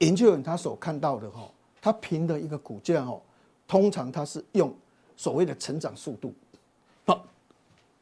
[0.00, 1.50] 研究员他所看到的哈，
[1.80, 3.22] 他评的一个股价哦，
[3.66, 4.70] 通常他是用。
[5.20, 6.32] 所谓的成长速度，
[7.04, 7.22] 好，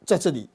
[0.05, 0.47] 在这里，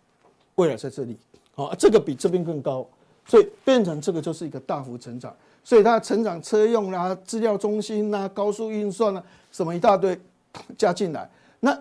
[0.54, 1.14] 未来在这里，
[1.54, 2.88] 好，这个比这边更高，
[3.26, 9.22] 所以变成这个就是一个大幅成长，所以它成长车用啦、资料中心啦、高速运算啦，
[9.52, 10.18] 什么一大堆
[10.78, 11.30] 加进来。
[11.60, 11.78] 那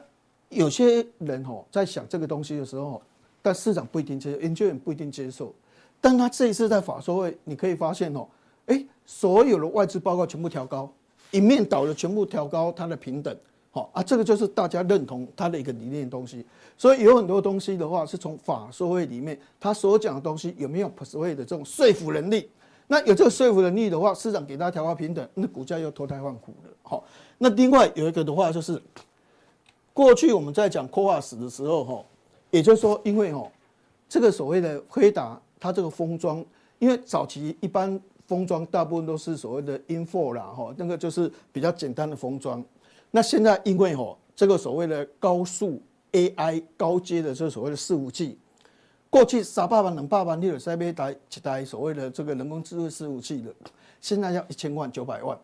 [0.50, 3.02] 有些人哦在想这个东西的时候，
[3.42, 5.56] 但市场不一定接受，研究员不一定接受。
[6.02, 8.28] 但他这一次在法说会，你可以发现哦，
[8.66, 10.92] 哎，所有的外资报告全部调高，
[11.32, 13.34] 一面倒的全部调高它的平等。
[13.76, 16.46] 好啊，这个就是大家认同他的一个理念东西，
[16.78, 22.48] 所以有很多东西的话，是从法说会里面他所讲的东西有没有 persuade 的这种说服能力？
[22.86, 26.70] 那有这个说服能力的话，市场给他调高平等，那股价又脱胎换骨了。
[26.84, 27.04] 好，
[27.40, 28.80] 那另外有一个的话就是，
[29.92, 32.06] 过去我们在讲 Coas 的时候，哈，
[32.52, 33.52] 也就是说，因为哈，
[34.08, 36.46] 这个所谓的辉达，它这个封装，
[36.78, 42.64] 因为早期一般封装大部分都是所谓的 Info 啦，哈，那个就是比较简单的封装。
[43.16, 45.80] 那现在因为吼这个所谓的高速
[46.14, 48.40] AI 高阶的这个所谓的伺服器，
[49.08, 53.54] 过去三百万两百万你有在买台一台所谓的这个人工智慧伺服器的，
[54.02, 55.38] 现在要一千万九百万，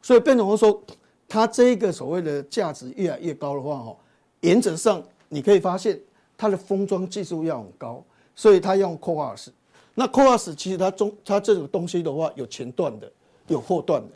[0.00, 0.82] 所以变成说
[1.28, 3.98] 它这个所谓的价值越来越高的话吼，
[4.40, 6.00] 原则上你可以发现
[6.38, 8.02] 它的封装技术要很高，
[8.34, 9.48] 所以它用 CoWoS。
[9.94, 13.12] 那 CoWoS 其实它中它这种东西的话有前段的，
[13.48, 14.08] 有后段的。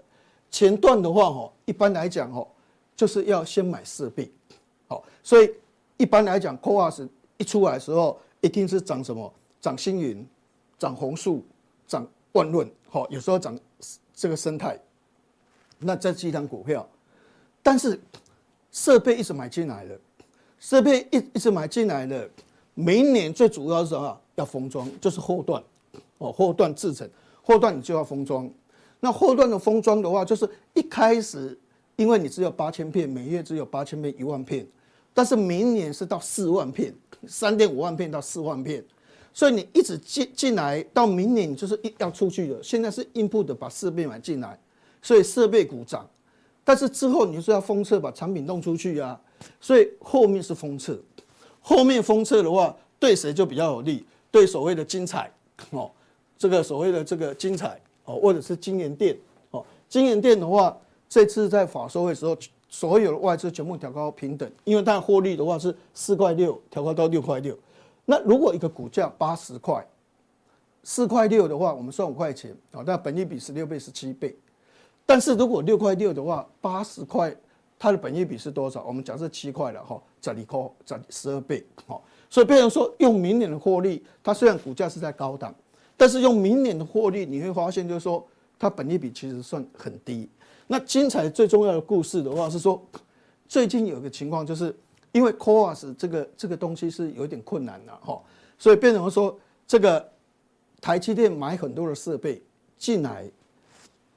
[0.51, 2.51] 前段的话吼，一般来讲吼。
[2.97, 4.31] 就是要先买设备，
[4.87, 5.51] 好，所以
[5.97, 9.33] 一般来讲，CoWoS 一出来的时候，一定是涨什么？
[9.61, 10.25] 涨星云，
[10.79, 11.45] 涨红树，
[11.89, 13.59] 涨万润，好，有时候涨
[14.15, 14.79] 这个生态，
[15.81, 16.89] 那这几档股票，
[17.65, 18.01] 但是
[18.71, 19.99] 设备一直买进来了，
[20.61, 22.29] 设备一一直买进来了，
[22.75, 24.21] 明年最主要是什么？
[24.37, 25.61] 要封装，就是后段，
[26.19, 27.11] 哦，后段制成，
[27.43, 28.49] 后段你就要封装，
[29.01, 31.59] 那后段的封装的话，就是一开始。
[31.97, 34.67] 因为你只有八千片，每月只有八千片、一万片，
[35.13, 36.93] 但是明年是到四万片，
[37.29, 38.85] 三点五万片到四万片，
[39.33, 42.61] 所以你一直进进来，到明年你就是一要出去了。
[42.63, 44.59] 现在是 input 的把设备买进来，
[45.01, 46.05] 所以设备股涨，
[46.65, 49.21] 但是之后你就是要封测把产品弄出去啊，
[49.61, 50.99] 所以后面是封测，
[51.61, 54.05] 后面封测的话对谁就比较有利？
[54.33, 55.31] 对所谓的精彩
[55.71, 55.89] 哦，
[56.37, 59.17] 这个所谓的这个精彩哦，或者是京元店
[59.53, 60.77] 哦，京元店的话。
[61.15, 62.37] 这次在法说会的时候，
[62.69, 67.57] 所有的外资全部调高平等，因为它的获利的话是四块六调高到六块六。
[68.05, 69.87] 那如果一个股价八十块，
[70.83, 74.37] 四块六的话，我们算五块钱啊，那本益比十六倍、十七倍。
[75.07, 77.33] 但是如果六块六的话，八十块
[77.79, 78.83] 它的本益比是多少？
[78.85, 81.65] 我们假设七块了哈，十二块，十十二倍。
[81.87, 85.55] 好，所以变成说用明年的获利，它虽然股价是在高档，
[85.97, 88.27] 但是用明年的获利，你会发现就是说
[88.59, 90.29] 它本益比其实算很低。
[90.67, 92.83] 那精彩最重要的故事的话是说，
[93.47, 94.75] 最近有个情况，就是
[95.13, 98.21] 因为 CoWoS 这个这个东西是有点困难的哈，
[98.59, 100.11] 所以变成说这个
[100.81, 102.43] 台积电买很多的设备
[102.79, 103.31] 进来，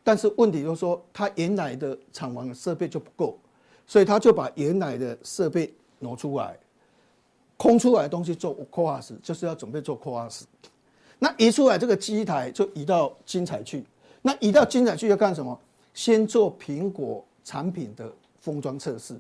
[0.04, 3.38] 但是问题就是说它原来的厂房的设备就不够，
[3.86, 6.58] 所以他就把原来的设备挪出来，
[7.58, 10.44] 空出来的东西做 CoWoS，就是要准备做 CoWoS。
[11.20, 13.84] 那移出来这个机台就移到精彩去，
[14.22, 15.60] 那移到精彩去要干什么？
[15.98, 19.16] 先做苹果产品的封装测试。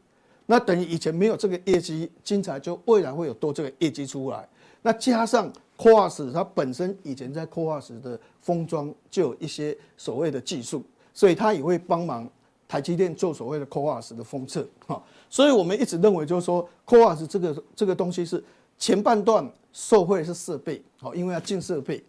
[0.46, 4.48] 那等于以前没有这个业绩，精彩就未来会有多这个业绩出来。
[4.84, 10.84] 那加上 CoWoS，它本身以前在 CoWoS 的封装就有一些所谓的技术，
[11.16, 12.30] 所以它也会帮忙
[12.68, 14.68] 台积电做所谓的 CoWoS 的封测。
[14.86, 18.44] 哈，所以我们一直认为就是说 CoWoS 这个这个东西是
[18.78, 19.52] 前半段。
[19.74, 22.04] 受惠是设备，好，因为要进设备，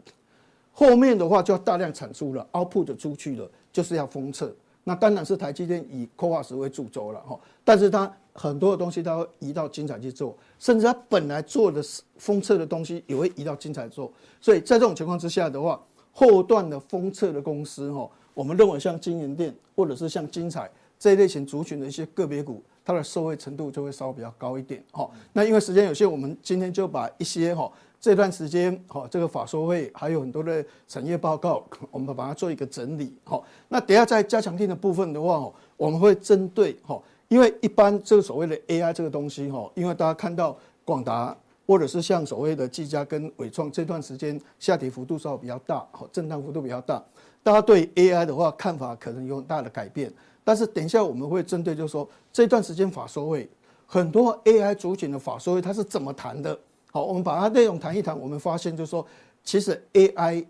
[0.73, 3.47] 后面的话就要大量产出了，output 出去了，
[3.79, 4.53] 就是要封测。
[4.83, 11.81] 那当然是台积电以 CoWoS 为主轴了，哈，但是它很多的东西它会移到精彩去做，甚至它本来做的
[12.17, 14.11] 封测的东西也会移到精彩做。
[14.41, 15.81] 所以在这种情况之下的话，
[16.13, 22.61] 后段的封测的公司，哈，我们认为像京元电或者是像精彩这一类型族群的一些个别股。
[22.85, 25.09] 它的受惠程度就会稍微比较高一点，哈。
[25.35, 33.43] 那因为时间有限，我们今天就把一些哈这段时间哈这个法说会还有很多的产业报告， 我们把它做一个整理，哈。
[33.69, 47.03] 那等下在加强錠的部分的话，我们会针对哈，因为一般这个所谓的 AI 这个东西哈，因为大家看到广达或者是像所谓的技嘉跟纬创这段时间下跌幅度稍微比较大，哈，震荡幅度比较大，
[47.43, 50.13] 大家对 AI 的话看法可能有很大的改变。
[50.45, 53.51] 但是等一下我们会针对，就是说这段时间法说会
[53.85, 56.59] 很多 AI 主群的法说会它是怎么谈的？
[56.99, 58.19] 好，我们把它内容谈一谈。
[58.19, 59.07] 我们发现就是说，
[59.45, 60.45] 其实 AI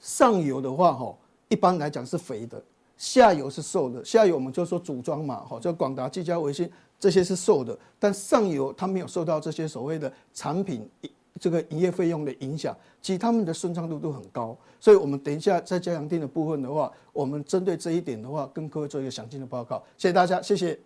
[0.00, 1.16] 上游的话，哈，
[1.48, 2.60] 一般来讲是肥的，
[2.96, 4.04] 下游是瘦的。
[4.04, 6.68] 下游我们就说组装嘛，哈，就广达、技嘉、微星
[6.98, 10.90] 这些是瘦的，但上游它没有受到这些所谓的产品。
[11.38, 19.80] 这个营业费用的影响，其实他们的顺畅度都很高，所以我们等一下在加强店的部分的话，我们针对这一点的话，跟各位做一个详尽的报告。
[19.98, 20.76] 谢谢大家，谢谢。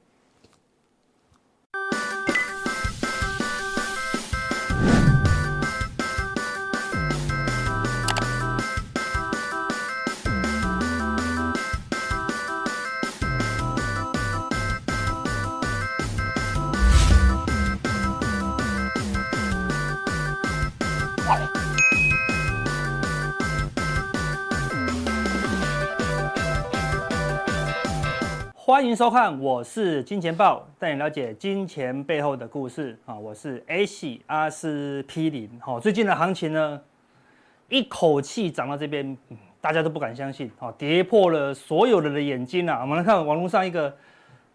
[28.80, 33.14] 欢迎收看，我是金钱豹，带你了解金钱背后的故事啊！
[33.14, 35.50] 我是 A 系阿司匹林。
[35.60, 36.80] 好，最近的行情呢，
[37.68, 39.14] 一口气涨到这边，
[39.60, 42.78] 大家都不敢相信，好，跌破了所有人的眼睛啊！
[42.80, 43.94] 我们来看网络上一个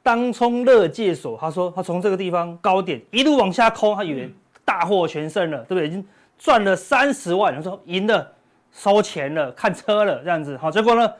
[0.01, 4.33] 当冲乐界所，他说他从这个地方高点一路往下抠，他以为
[4.65, 5.87] 大获全胜了，对不对？
[5.87, 6.03] 已经
[6.39, 8.33] 赚了三十万，他说赢了，
[8.71, 11.13] 收钱了，看车了，这样子，好，结果呢？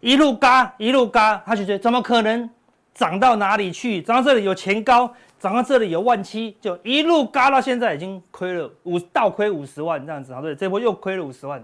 [0.00, 2.48] 一路嘎一路嘎，他就觉得怎么可能
[2.94, 4.00] 涨到哪里去？
[4.00, 10.40] 涨到这里有前高，涨到这里有万七，就一路嘎到现在已经亏了五倒亏五十万这样子啊！
[10.40, 11.62] 对，这波又亏了五十万。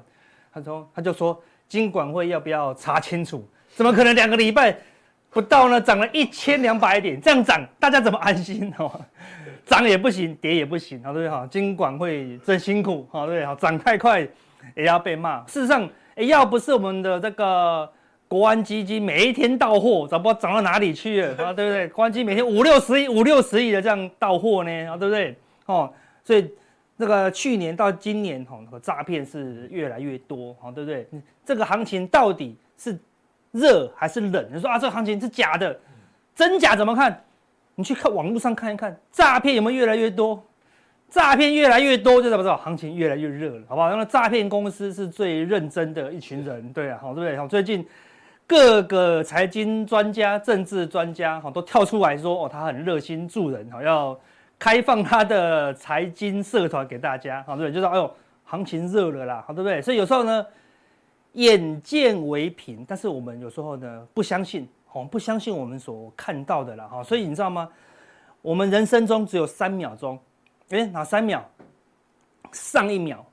[0.52, 3.48] 他说他就说，金管会要不要查清楚？
[3.74, 4.76] 怎么可能两个礼拜
[5.30, 5.80] 不到呢？
[5.80, 9.00] 涨了一千两百点，这样涨大家怎么安心哦？
[9.64, 11.28] 涨也不行，跌也不行，好对？
[11.28, 13.46] 哈，金管会真辛苦，好对不对？
[13.46, 14.20] 好，涨太快
[14.74, 15.40] 也要被骂。
[15.46, 17.88] 事实上，要不是我们的这个。
[18.26, 21.88] 国安基金每一天到货，早不知道涨到哪里去了啊，对不对？
[21.94, 25.36] 国安基金每天五六十亿、五六十亿的这样到货呢，啊，对不对？
[25.66, 25.92] 哦，
[26.24, 26.50] 所以
[26.96, 31.06] 那个去年到今年，哈，那个诈骗是越来越多，哈，对不对？
[31.44, 32.98] 这个行情到底是
[33.52, 34.48] 热还是冷？
[34.52, 35.78] 你说啊，这个行情是假的，
[36.34, 37.22] 真假怎么看？
[37.76, 40.42] 你去看网络上看一看，诈骗有没有越来越多？
[41.10, 43.90] 诈骗越来越多，就知道行情越来越热了，好不好？
[43.90, 47.36] 那么诈骗公司是最认真的一群人，对啊，好，对不对？
[47.36, 47.86] 好，最近。
[48.46, 54.18] 各个财经专家、政治专家，哈，都跳出来说，哦，他很热心助人，哈，要
[54.58, 59.80] 开放他的财经社团给大家，哈，对，就是哎呦，行情热了啦，好，对不对？
[59.80, 60.46] 所以有时候呢，
[61.32, 67.68] 眼见为凭，但是我们有时候呢，不相信，哦，不相信我们所看到的了，哈，所以你知道吗？
[68.42, 70.18] 我们人生中只有三秒钟，
[70.68, 71.42] 诶，哪三秒？
[72.52, 73.24] 上一秒，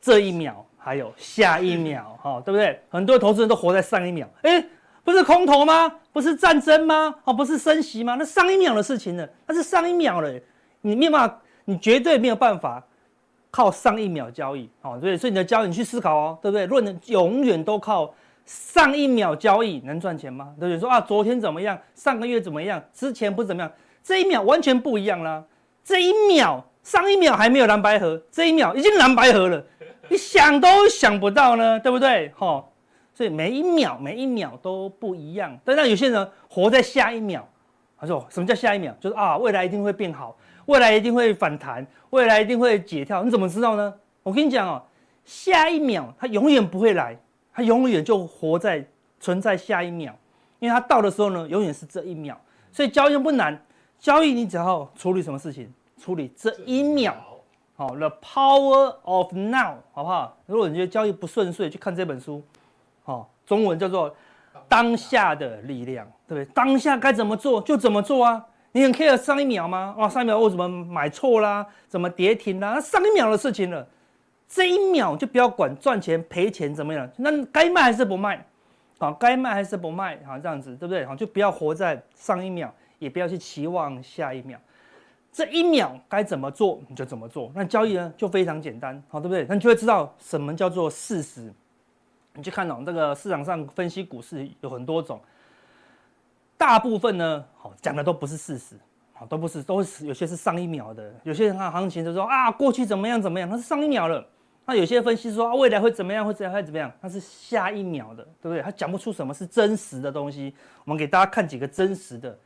[0.00, 0.64] 这一秒。
[0.82, 2.80] 还有下一秒，哈，对不对？
[2.88, 4.64] 很多投资人都活在上一秒，哎，
[5.04, 5.92] 不是空头吗？
[6.12, 7.14] 不是战争吗？
[7.24, 8.16] 哦，不是升息吗？
[8.18, 9.28] 那上一秒的事情呢？
[9.46, 10.32] 那是上一秒了，
[10.80, 12.82] 你没有办法，你绝对没有办法
[13.50, 16.66] 靠上一秒交易，哦，对，所以你的交易你去思考哦，对不对？
[16.66, 18.12] 论永远都靠
[18.46, 20.54] 上一秒交易能赚钱吗？
[20.58, 20.80] 对不对？
[20.80, 21.78] 说啊，昨天怎么样？
[21.94, 22.82] 上个月怎么样？
[22.92, 23.70] 之前不怎么样？
[24.02, 25.44] 这一秒完全不一样啦，
[25.84, 29.62] 这一秒上一秒还没有蓝白合，这一秒已经蓝白合了。
[30.10, 32.30] 你想都想不到呢，对不对？
[32.36, 32.64] 哈，
[33.14, 35.56] 所以每一秒每一秒都不一样。
[35.64, 37.48] 但是有些人活在下一秒，
[37.96, 38.92] 他说什么叫下一秒？
[38.98, 43.94] 就是啊，未来一定会变好，未来一定会反弹，未来一定会解跳，你怎么知道呢？
[44.24, 44.82] 我跟你讲哦，
[45.24, 47.16] 下一秒它永远不会来，
[47.54, 48.84] 它永远就活在
[49.20, 50.12] 存在下一秒，
[50.58, 52.36] 因为它到的时候呢，永远是这一秒。
[52.72, 53.56] 所以交易不难，
[54.00, 57.14] 交易你只要处理什么事情，处理这一秒。
[57.80, 60.36] 好，The Power of Now，好不好？
[60.44, 62.42] 如果你觉得交易不顺遂，去看这本书，
[63.04, 64.10] 好，中文叫做
[64.68, 66.52] 《当下的力量》，对不对？
[66.52, 68.44] 当下该怎么做就怎么做啊！
[68.72, 69.94] 你很 care 上一秒吗？
[69.96, 71.66] 哇，上一秒我怎么买错啦？
[71.88, 72.72] 怎么跌停啦？
[72.74, 73.86] 那上一秒的事情了，
[74.46, 78.44] 这一秒就不要管赚钱赔钱怎么样，那该卖还是不卖？
[78.98, 80.18] 好，该卖还是不卖？
[80.26, 81.06] 好，这样子对不对？
[81.06, 84.58] 好，就不要活在上一秒，也不要去期望下一秒。
[85.32, 87.52] 这一秒该怎么做你就怎么做。
[87.54, 89.46] 那交易呢就非常简单，好，对不对？
[89.48, 91.52] 那你就会知道什么叫做事实。
[92.34, 95.20] 你去看懂这个市场上分析股市有很多种。
[96.56, 98.76] 大部分呢，好讲的都不是事实，
[99.12, 104.24] 好都不是，都是有些是上一秒的，有些人看行情就说啊，过去怎么样怎么样，那是上一秒了。
[104.66, 108.62] 那有些分析说啊，未来会怎么样，会怎样会怎么样，那是下一秒的，对不对？
[108.62, 110.00] 他讲不出什么是真实。
[110.00, 110.54] 的东西。
[110.84, 112.18] 我们给大家看几个真实。
[112.18, 112.38] 的，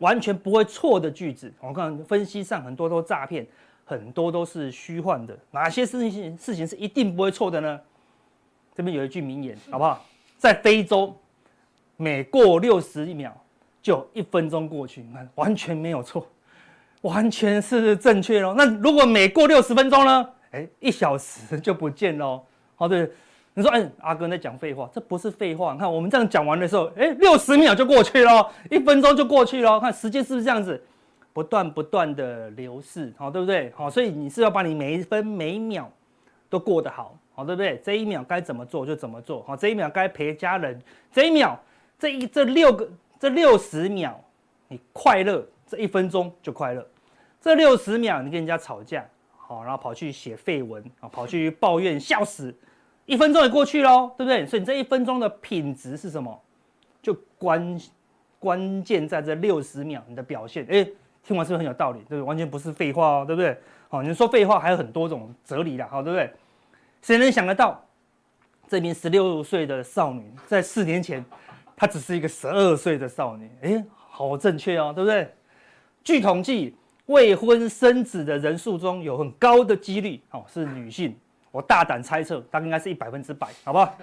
[0.00, 1.50] 完全不会错的句子。
[1.60, 3.46] 我看分析上很多都诈骗，
[3.86, 5.34] 很多都是虚幻的。
[5.50, 7.80] 哪些事情事情是一定不会错的呢？
[8.74, 10.04] 这边有一句名言，好不好？
[10.36, 11.16] 在非洲。
[12.02, 13.30] 每过六十一秒，
[13.82, 16.26] 就一分钟过去，你看完全没有错，
[17.02, 18.54] 完全是正确喽。
[18.56, 20.30] 那如果每过六十分钟呢？
[20.52, 22.42] 哎，一小时就不见喽。
[22.74, 23.12] 好，对，
[23.60, 25.72] 你说，哎，阿哥在讲废话，这不是废话。
[25.72, 29.78] 你看我们这样讲完的时候，哎，六十秒就过去了，一分钟就过去了。
[29.78, 30.82] 看时间是不是这样子，
[31.32, 33.70] 不断不断的流逝，好，对不对？
[33.76, 35.90] 好，所以你是要把你每一分每一秒
[36.48, 37.80] 都过得好，好，对不对？
[37.84, 40.80] 这一秒该怎么做就怎么做，好，这一秒该陪家人，
[41.12, 41.58] 这一秒。
[41.98, 44.18] 这一这六个这六十秒，
[44.68, 46.82] 你快乐，这一分钟就快乐。
[47.42, 52.54] 这六十秒你跟人家吵架，好，然后跑去写废文啊，跑去抱怨笑死，
[53.10, 54.46] 一分钟也过去喽，对不对？
[54.46, 56.40] 所以你这一分钟的品质是什么？
[57.02, 57.80] 就关
[58.38, 60.64] 关键在这六十秒你的表现。
[60.70, 60.86] 哎，
[61.24, 61.98] 听完是不是很有道理？
[62.08, 62.22] 对不对？
[62.22, 63.58] 完全不是废话哦，对不对？
[63.88, 66.32] 好，你说废话还有很多种哲理啦，好，对不对？
[67.02, 67.84] 谁能想得到，
[68.68, 71.24] 这名十六岁的少女在四年前？
[71.76, 75.28] 她只是一个十二岁的少女，哎，好正确哦，对不对？
[76.04, 81.16] 据统计，未婚生子的人数中有很高的几率哦是女性。
[81.50, 83.96] 我大胆猜测，大概应该是一百分之百，好不好？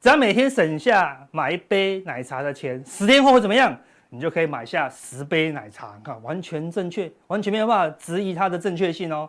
[0.00, 3.76] 只要每天省下买一杯奶茶的钱，十天后会怎么样？
[4.10, 9.28] 你就可以买下十杯奶茶，看完全正确，完全没有办法质疑它的正确性哦。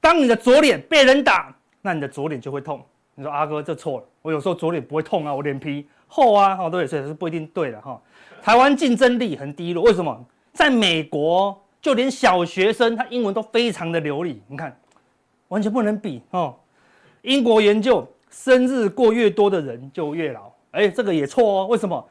[0.00, 2.84] 当你的左脸被人打，那你的左脸就会痛。
[3.14, 5.88] 你说阿哥这错了，我有时候左脸不会痛啊，我脸皮。
[6.08, 8.00] 厚啊，哦对，所以是不一定对的哈。
[8.40, 10.24] 台湾竞争力很低落，为什么？
[10.52, 14.76] 在美国，就连小学生他英文都非常的流利，你看，
[15.48, 16.54] 完全不能比哦。
[17.26, 21.66] 英国研究，生日过越多的人就越老，哎，这个也错哦。
[21.66, 22.02] 为什么？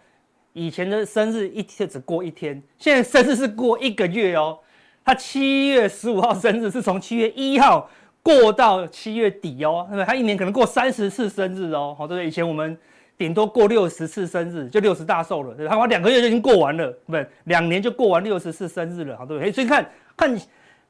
[0.53, 4.59] 以前的生日一天只过一天，现在生日是过一个月哦。
[5.03, 7.89] 他七月十五号生日，是从七月一号
[8.21, 10.05] 过到七月底哦，对不对？
[10.05, 12.27] 他一年可能过三十次生日哦，好，对不对？
[12.27, 12.77] 以前我们。
[13.17, 17.25] 顶多过六十次生日就六十大寿了，他两个月就已经过完了，不对？
[17.45, 19.49] 两年就过完六十次生日了，好对不对？
[19.53, 20.37] 所以看看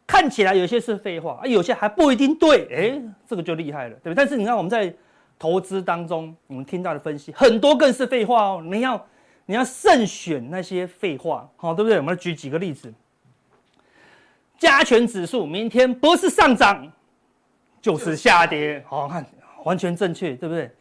[0.07, 4.15] 看起来有些是废话，啊，有些还不一定对，哎，这个就厉害了，对不对？
[4.15, 4.93] 但是你看我们在
[5.37, 9.07] 投资当中，我们听到的分析很多更是废话哦，你要
[9.45, 11.97] 你要慎选那些废话，好对不对？
[11.97, 12.93] 我们来举几个例子，
[14.57, 16.91] 加权指数明天不是上涨
[17.81, 19.25] 就是下跌，好看
[19.63, 20.71] 完全正确，对不对？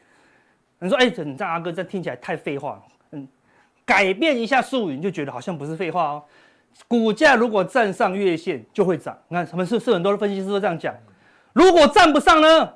[0.78, 2.82] 你说，哎，你这阿哥这听起来太废话了。
[3.12, 3.28] 嗯，
[3.86, 6.22] 改变一下术语，你就觉得好像不是废话哦。
[6.88, 9.16] 股价如果站上月线就会涨。
[9.28, 10.94] 你看，他们是是很多的分析师都这样讲。
[11.52, 12.72] 如果站不上呢？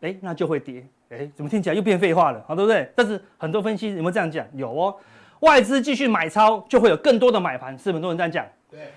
[0.00, 0.86] 哎，那就会跌。
[1.10, 2.42] 哎，怎么听起来又变废话了？
[2.46, 2.90] 好，对不对？
[2.96, 4.46] 但是很多分析有没有这样讲？
[4.54, 4.96] 有哦。
[5.40, 8.46] 外资继续买超，就会有更多的买盘，是很多人这样讲。
[8.70, 8.90] 对。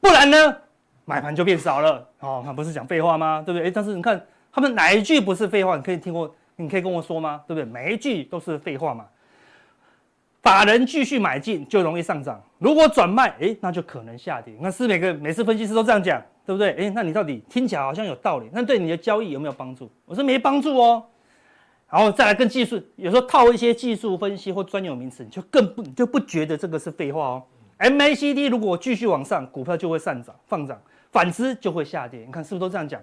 [0.00, 0.56] 不然呢？
[1.04, 2.06] 买盘就变少了。
[2.20, 3.42] 哦，那不是讲废话吗？
[3.44, 3.68] 对不对？
[3.68, 4.20] 哎，但是你看
[4.52, 5.76] 他们哪一句不是废话？
[5.76, 6.34] 你可以听过。
[6.60, 7.40] 你可以跟我说吗？
[7.46, 7.64] 对不对？
[7.64, 9.06] 每一句都是废话嘛。
[10.42, 14.54] 法人继续买进就容易上涨，如果转卖，哎，那就可能下跌。
[14.60, 16.70] 那是每个每次分析师都这样讲，对不对？
[16.72, 19.90] 哎，那你到底听起来好像有道理，那对你的交易有没有帮助？
[20.06, 21.04] 我说没帮助哦。
[21.90, 27.42] 然后再来跟技术，有时候套一些技术分析或专有名词，你就更不就不觉得这个是废话哦。
[27.78, 30.80] MACD 如果继续往上，股票就会上涨放涨，
[31.10, 32.20] 反之就会下跌。
[32.26, 33.00] 你看是不是都这样讲？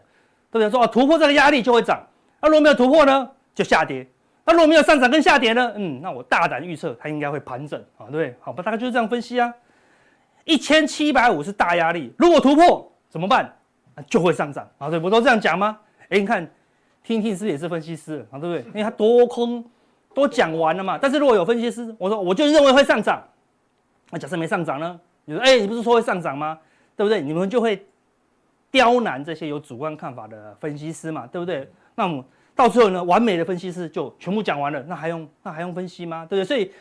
[0.51, 0.69] 对不对？
[0.69, 2.01] 说啊，突破这个压力就会涨，
[2.41, 3.29] 那如果没有突破呢？
[3.53, 4.07] 就下跌，
[4.45, 5.73] 那如果没有上涨跟下跌呢？
[5.75, 8.35] 嗯，那我大胆预测它应该会盘整啊，对不对？
[8.39, 9.53] 好吧，大概就是这样分析啊。
[10.43, 13.51] 一千七百五是大压力，如果突破怎么办？
[14.07, 14.89] 就会上涨啊！
[14.89, 15.79] 对，我都这样讲吗？
[16.09, 16.45] 哎，你看，
[17.01, 18.37] 听听是不是也是分析师啊？
[18.37, 18.59] 对不对？
[18.67, 19.63] 因为他多空
[20.13, 20.99] 都讲完了嘛。
[21.01, 23.23] 但是如果有分析师，我说我就认为会上涨，
[24.11, 24.99] 那假设没上涨呢？
[25.23, 26.59] 你说，哎，你不是说会上涨吗？
[26.97, 27.21] 对不对？
[27.21, 27.85] 你们就会
[28.69, 31.25] 刁难这些有主观看法的分析师嘛？
[31.25, 31.71] 对不对？
[31.95, 32.23] 那么
[32.55, 36.25] 到最后呢，完美的分析师就全部讲完了，那还用那还用分析吗？
[36.29, 36.45] 对不对？
[36.45, 36.71] 所以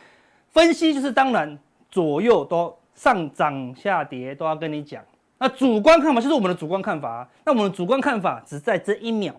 [0.51, 1.57] 分析就是当然
[1.91, 5.03] 左右都上涨下跌都要跟你讲。
[5.37, 9.35] 那主观看法就是我们的主观看法啊，那我们的主观看法只在这一秒，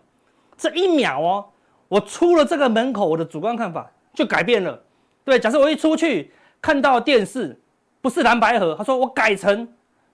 [0.57, 1.47] 这一秒哦，
[1.89, 4.79] 我出了这个门口，我的主观看法就改变了。
[5.25, 6.31] 对，假设我一出去
[6.61, 7.59] 看到电视
[8.03, 9.67] 不是蓝白盒，他说我改成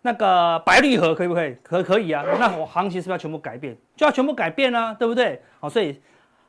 [0.02, 1.56] 那个白绿盒，可以不可以？
[1.64, 2.24] 可可以啊？
[2.38, 3.76] 那我行情是不是要全部改变？
[3.96, 5.42] 就要全部改变啊，对不对？
[5.58, 6.00] 好，所以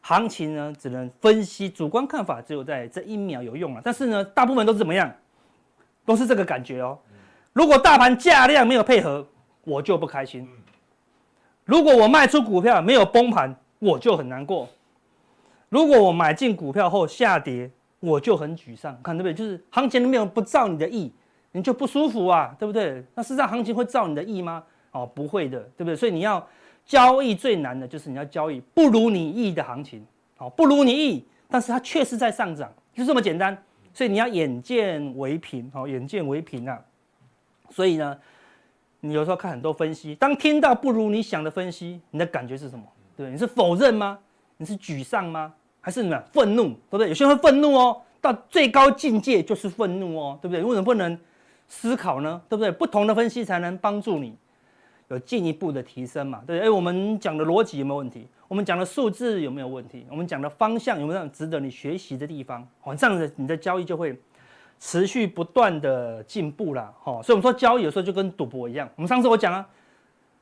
[0.06, 3.82] 行情呢，只能分析主观看法，只有在这一秒有用了。
[3.82, 5.10] 但是呢，大部分都是怎么样？
[6.06, 7.00] 都是这个感觉哦。
[7.54, 9.26] 如果大盘价量没有配合，
[9.64, 10.46] 我就不开心；
[11.64, 14.68] 如果我卖出股票没有崩盘，我就很难过；
[15.70, 19.02] 如果我买进股票后下跌，我就很沮丧。
[19.02, 19.34] 看对不对？
[19.34, 21.14] 就是行情没有不照你的意，
[21.54, 23.02] 你就不舒服啊，对不对？
[23.16, 24.62] 那事实上行情会照你的意吗？
[24.92, 25.96] 哦，不会的，对不对？
[25.96, 26.46] 所以你要
[26.86, 30.06] 交易最难的就是你要交易不如你意的行情，
[30.38, 33.58] 哦，不如你意，但是它确实在上涨，就这么简单。
[33.94, 36.80] 所以你要眼见为凭，哦，眼见为凭啊。
[37.70, 38.18] 所以呢，
[39.00, 42.84] 你有时候看很多分析，当听到不如你想的分析，你的感觉是什么？
[43.16, 44.18] 对，你是否认吗？
[44.58, 45.54] 你是沮丧吗？
[45.80, 46.70] 还是什么愤怒？
[46.70, 47.10] 对不对？
[47.10, 50.64] 有些人会愤怒哦，到最高境界就是愤怒哦，对不对？
[50.64, 51.18] 为什么不能
[51.68, 52.42] 思考呢？
[52.50, 52.72] 对不对？
[52.72, 54.36] 不同的分析才能帮助你
[55.14, 56.44] 有进一步的提升嘛？
[56.46, 58.28] 对，哎，我们讲的逻辑有没有问题？
[58.48, 60.06] 我们讲的数字有没有问题？
[60.10, 62.68] 我们讲的方向有没有值得你学习的地方？
[62.84, 64.20] 哦，这样子你的交易就会。
[64.80, 68.90] 持续不断的进步啦，哦，所以我们说交易有时候就跟赌博一样。
[68.98, 69.66] 我们上次我讲啊，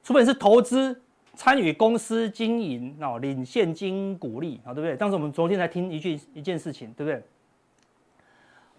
[0.02, 1.00] 除非是投资
[1.36, 4.96] 参与公司经营哦，领现金股利啊，对不对？
[4.96, 7.22] 当时我们昨天才听一句一件事情，对不对？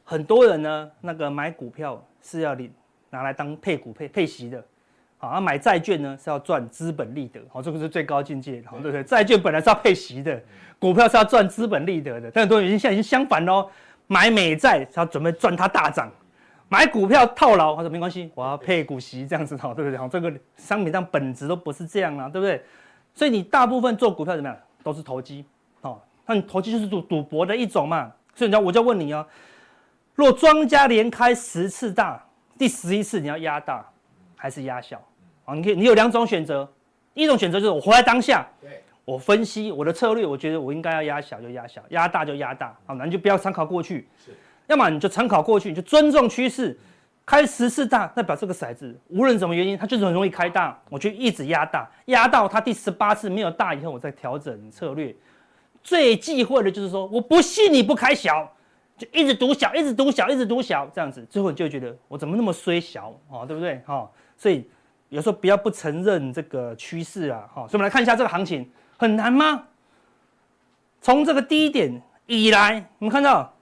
[0.02, 2.68] 很多人呢，那个买股票是要领
[3.10, 4.64] 拿来当配股配配息的，
[5.28, 9.04] 啊，买债券呢是要赚资本利得，好，这个是最高境界，好，对不对？
[9.04, 10.40] 债券本来是要配息的，
[10.78, 13.70] 股票是要赚资本利得的，但很多人已经现在已经相反喽。
[14.08, 16.06] 买美债，他准备赚它大涨；
[16.68, 19.96] 买股票套牢，他说没关系，我要配股息，这样子好，对不对？
[19.96, 22.62] 好，这个商品上本质都不是这样啊，对不对？
[23.14, 25.46] 所以你大部分做股票怎么样，都是投机，
[25.80, 28.12] 好，那你投机就是赌赌博的一种嘛。
[28.34, 29.24] 所以你要我就问你哦，
[30.14, 32.22] 若庄家连开十次大，
[32.58, 33.88] 第十一次你要压大
[34.36, 35.00] 还是压小？
[35.44, 36.68] 啊，你可以，你有两种选择，
[37.14, 38.46] 一种选择就是我活在当下。
[38.60, 38.82] 对。
[39.04, 44.30] 我分析我的策略，我觉得我应该要压小就压小，压大就压大，好，那你就不要参考过去，是，
[44.68, 46.78] 要么你就参考过去，你就尊重趋势，
[47.26, 55.12] 开十次大，代表这个骰子无论什么原因，它就是很容易开大，我就一直压大，压到它第十八次没有大以后，我再调整策略。
[55.82, 58.48] 最忌讳的就是说，我不信你不开小，
[58.96, 63.82] 就一直赌小，一直赌小，一直赌小，这样子，最后你就会觉得我怎么那么衰小，哦，对不对？
[63.84, 64.64] 哈，所以
[65.12, 68.66] 有时候不要不承认这个趋势啊，哈，所以我们来看一下这个行情。
[68.96, 69.62] 很难吗？
[71.02, 73.54] 从这个低点以来，我们看到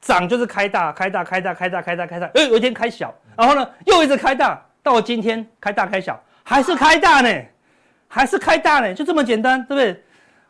[0.00, 7.44] 涨就是开大，开大，开大，开大，开大，开大，哎，有一天开小，然后呢又一直开大，到今天开大开小，还是开大呢，
[8.06, 10.00] 还是开大呢，就这么简单，对不对？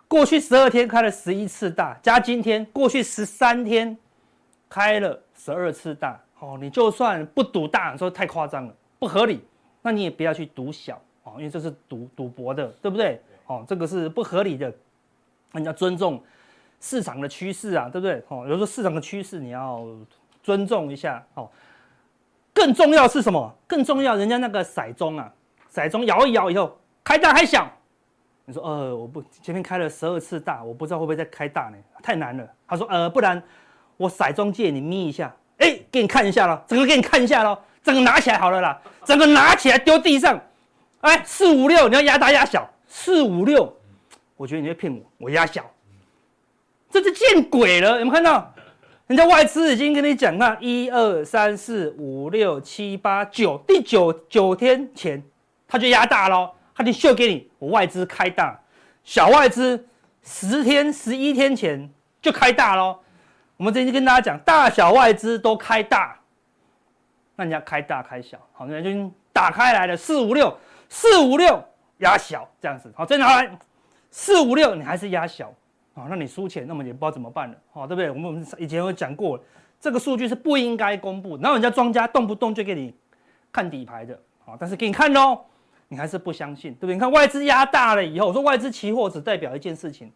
[0.07, 3.97] 过去十二天开了十一次大，加今天过去十三天
[4.69, 9.43] 开了十二次大，哦，你就算不赌大，说太夸张了，不合理，
[9.87, 13.21] 那你也不要去赌小哦，因为这是赌赌博的，对不对？
[13.47, 14.73] 哦，这个是不合理的，
[15.53, 16.23] 那你要尊重
[16.81, 18.23] 市场的趋势啊，对不对？
[18.29, 19.87] 哦，有时候市场的趋势你要
[20.43, 21.23] 尊重一下。
[21.35, 21.47] 哦，
[22.55, 23.55] 更重要是什么？
[23.67, 25.31] 更重要，人家那个骰盅啊，
[25.71, 26.75] 骰盅摇一摇以后
[27.05, 27.71] 开大开小，
[28.47, 31.77] 你说呃，我不前面开了十二次大，我不知道会不会再开大呢？
[32.03, 32.49] 太难了。
[32.67, 33.43] 他说呃，不然
[33.99, 40.41] 我骰盅借你眯一下，哎，给你看一下咯，整个给你看一下咯，整个拿起来好了啦，整个拿起来丢地上，
[41.03, 42.69] 哎，四五六你要压大压小。
[42.87, 43.77] 四五六，
[44.37, 45.69] 我觉得你在骗我，我压小，
[46.89, 47.99] 这就见鬼了！
[47.99, 48.55] 有没有看到？
[49.09, 55.23] 人家外资已经跟你讲，那一二三四五六七八九，第九九天前
[55.67, 58.59] 他就压大喽，他就秀给你，我外资开大，
[59.03, 59.87] 小外资
[60.23, 61.91] 十天十一天前
[62.23, 62.97] 就开大喽。
[63.57, 66.17] 我们最近跟大家讲，大小外资都开大，
[67.37, 70.57] 那你要开大开小，好，那就打开来了，四五六，
[70.89, 71.63] 四五六。
[71.99, 73.59] 压小这样子，好，再拿来
[74.11, 75.55] 四五六，你还是压小，
[75.95, 78.11] 好，那你输钱，那么也不知道怎么办了，好，对不对？
[78.11, 79.39] 我们以前有讲过，
[79.79, 82.93] 这个数据是不应该公布，然后人家庄家动不动就给你
[83.53, 85.39] 看底牌的，好，但是给你看喽，
[85.87, 86.95] 你还是不相信，对不对？
[86.95, 90.13] 你看外资压大了以后，我说外资期货只代表一件事情，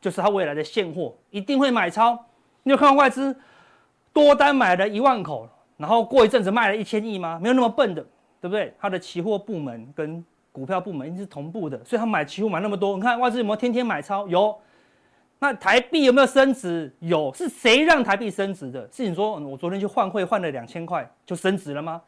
[0.00, 2.18] 就是他未来的现货一定会买超。
[2.62, 3.36] 你有看到外资
[4.14, 5.46] 多单买了一万口，
[5.82, 7.40] 然后过一阵子卖了一千亿吗？
[7.42, 8.00] 没有那么笨的，
[8.40, 8.72] 对不对？
[8.78, 12.94] 他的期货部门跟股票部门一定是同步的，所以他买期货买那么多。
[12.94, 14.28] 你看外资有没有天天买超？
[14.28, 14.56] 有。
[15.40, 16.94] 那台币有没有升值？
[17.00, 18.88] 有，是谁让台币升值的？
[18.92, 22.00] 是你说我昨天去换汇换了两千块就升值了吗？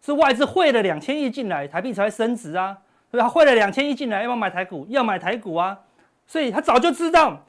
[0.00, 2.78] 是外资汇了两千亿进来，台币才会升值啊？
[3.10, 3.24] 对吧？
[3.24, 4.86] 他汇了两千亿进来，要不要买台股？
[4.88, 5.78] 要买台股啊？
[6.26, 7.44] 所以他早就知道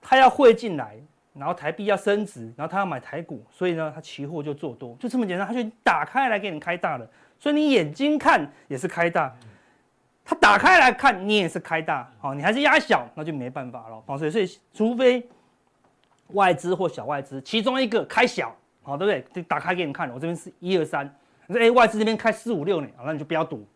[0.00, 0.96] 他要汇进来，
[1.34, 7.08] 然后台币要升值，然后他要买台股，所以呢，他期货就做多，就这么简单，他就打开来给你开大了。
[7.38, 9.34] 所以你眼睛看也是开大。
[10.22, 15.26] 他打开来看，你也是开大，好，你还是压小，那就没办法了，好，所以所以除非
[16.28, 19.42] 外资或小外资其中一个开小，好，对不对？
[19.42, 21.04] 就打开给你看，我这边是一二三，
[21.48, 23.66] 你说哎，外资这边开四五六呢，好，那你就不要赌，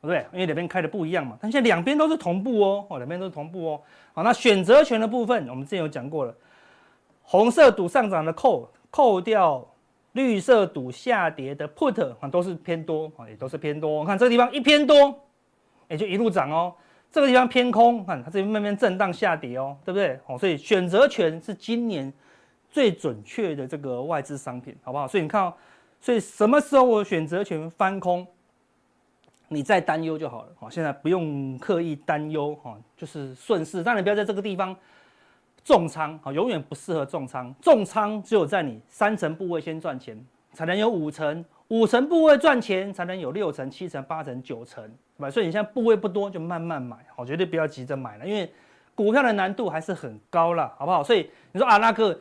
[0.00, 0.24] 对不对？
[0.32, 3.80] 因为两边开的不一样嘛，但现在两边都是同步哦，哦，两边都是同步哦，
[4.14, 6.34] 好，那选择权的部分，我们之前有讲过了，
[7.22, 9.66] 红色赌上涨的 call，扣掉
[10.12, 15.18] 绿色赌下跌的 put，啊，都是偏多，啊，也都是偏多，我看这个地方一偏多。
[15.88, 16.72] 也就一路涨哦，
[17.10, 20.18] 这个地方偏空，看它这边慢慢震荡下跌哦，对不对？
[20.26, 22.10] 哦，所以选择权是今年
[22.70, 25.06] 最准确的这个外资商品，好不好？
[25.06, 25.52] 所以你看哦，
[26.00, 28.26] 所以什么时候我选择权翻空，
[29.48, 30.48] 你再担忧就好了。
[30.58, 33.82] 好，现在不用刻意担忧，哈，就是顺势。
[33.82, 34.74] 当然不要在这个地方
[35.64, 37.54] 重仓，好，永远不适合重仓。
[37.60, 40.18] 重仓只有在你三成部位先赚钱，
[40.52, 41.44] 才能有五成。
[41.68, 44.84] 五成部位赚钱，才能有六成、七成、八成、九成，
[45.16, 45.30] 对吧？
[45.30, 48.52] 所以你现在部位不多，就慢慢买，好，绝对不要急着买了，因为
[48.94, 51.02] 股票的难度还是很高了，好不好？
[51.02, 52.18] 所以你说啊，那个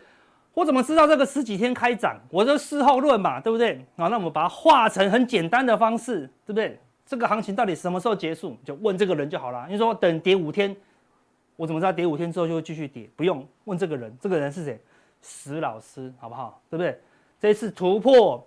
[0.53, 2.17] 我怎么知道这个十几天开涨？
[2.29, 3.85] 我这事后论嘛，对不对？
[3.97, 6.79] 好，那我们把它化成很简单的方式，对不对？
[7.05, 8.55] 这个行情到底什么时候结束？
[8.63, 9.67] 就问这个人就好了。
[9.69, 10.73] 你说等跌五天，
[11.61, 13.07] 我怎么知道跌五天之后就会继续跌？
[13.15, 14.81] 不用问这个人，这个人是谁？
[15.21, 16.59] 石老师，好不好？
[16.71, 16.99] 对不对？
[17.39, 18.43] 这一次突破。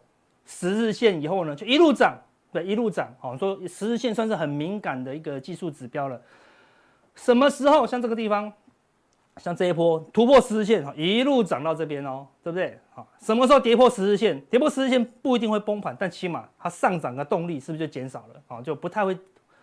[0.46, 2.18] 十日线以后呢，就一路涨，
[2.52, 3.08] 对，一路涨。
[3.20, 6.20] 好，说十日线算是很敏感的一个技术指标了。
[7.14, 8.52] 什么时候像这个地方，
[9.36, 12.78] 像这一波突破十日线，一路涨到这边哦，对不对？
[12.90, 14.38] 好，什么时候跌破十日线？
[14.50, 18.42] 跌破十日线不一定会崩盘，但起码它上涨的动力是不是就减少了？
[18.48, 19.16] 啊，就不太会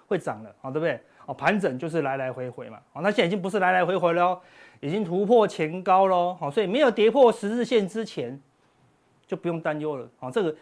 [0.08, 1.00] 会涨了，啊，对不对？
[1.32, 2.80] 哦，盘整就是来来回回嘛。
[2.94, 4.40] 好，那现在已经不是来来回回了，
[4.80, 6.36] 已经突破前高喽。
[6.40, 8.40] 好，所以没有跌破十日线之前，
[9.26, 10.10] 就不用担忧了。
[10.20, 10.56] 好，这个。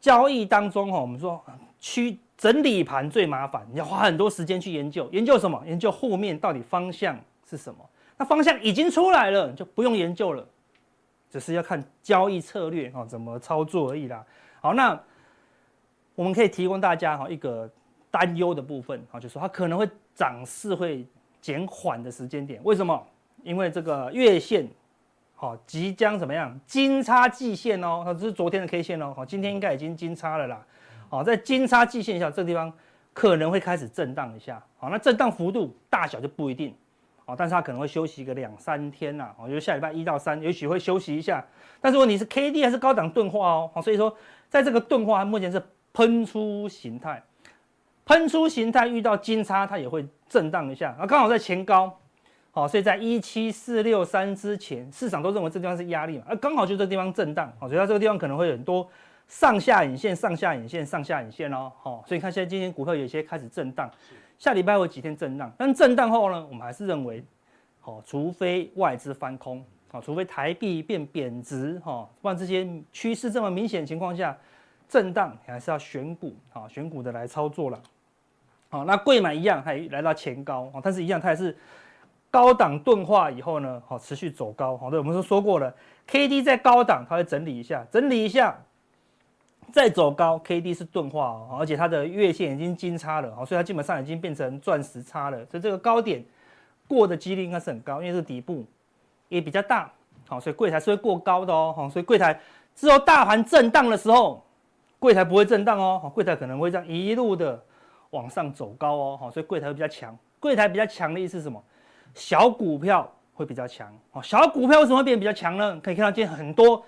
[0.00, 1.42] 交易当中哈，我们说
[1.80, 5.58] 去整理盘最麻烦，你要花很多时间去研究，研究什么？
[5.66, 7.78] 研究后面到底方向是什么？
[8.18, 10.46] 那方向已经出来了，就不用研究了，
[11.30, 14.22] 只是要看交易策略啊，怎么操作而已啦。
[14.60, 15.00] 好，那
[16.14, 17.66] 我们可以提供大家哈一个
[18.14, 21.04] 担忧的部分啊，就是说它可能会涨势会
[21.40, 22.60] 减缓的时间点。
[22.62, 23.04] 为什么？
[23.42, 24.68] 因为这个月线。
[25.34, 26.58] 好，即将怎么样？
[26.64, 29.12] 金叉季线哦，它这是昨天的 K 线哦。
[29.16, 30.64] 好，今天应该已经金叉了啦。
[31.10, 32.72] 好，在金叉季线下，这个地方
[33.12, 34.62] 可能会开始震荡一下。
[34.78, 36.72] 好，那震荡幅度大小就不一定。
[37.26, 39.34] 哦，但是它可能会休息个两三天呐。
[39.36, 41.44] 我觉得下礼拜一到三，也许会休息一下。
[41.80, 43.70] 但是问题是 K D 还是高档钝化哦。
[43.74, 44.16] 好，所以说
[44.48, 45.60] 在这个钝化目前是
[45.92, 47.22] 喷出形态，
[48.06, 50.94] 喷出形态遇到金叉，它也会震荡一下。
[50.98, 51.98] 啊，刚好在前高。
[52.50, 58.88] 好，所以在一七四六三之前，市场都认为这地方是压力嘛，而刚好就这地方震荡，好，所以它这个地方可能会有很多
[59.26, 63.90] 上下影线、上下影线、上下影线哦，好，所以看现在今天股票有些开始震荡，
[64.38, 67.24] 下礼拜会有几天震荡，但震荡后呢，我们还是认为，
[67.80, 74.38] 好，除非外资翻空，好，除非台币变贬值，哈，不然这些趋势这么明显情况下，
[74.88, 77.82] 震荡还是要选股，啊，选股的来操作了，
[78.74, 81.56] 好，那柜买一样，它也来到前高，但是一样，它还是。
[82.34, 85.72] 高档钝化以后呢，好，持续走高，好，对，我们都说过了
[86.08, 88.58] ，K D 在高档，它会整理一下，整理一下，
[89.70, 96.24] 再走高，K D 是钝化哦，而且它的月线已经金叉了，好，所以它基本上已经变成钻石叉了，所以这个高点
[96.88, 98.64] 过的几率应该是很高，因为是底部
[99.28, 99.88] 也比较大，
[100.26, 102.40] 好，所以柜台是会过高的哦，好，所以柜台
[102.74, 104.44] 之后大盘震荡的时候，
[104.98, 107.62] 柜台不会震荡哦，好，柜台可能会这样一路的
[108.14, 111.62] 往上走高哦，好，所以柜台会比较强，柜台比较强的意思是什么？
[112.14, 115.80] 小股票会比较强哦，小股票为什么会变得比较强呢？
[115.82, 116.84] 可以看到今天很多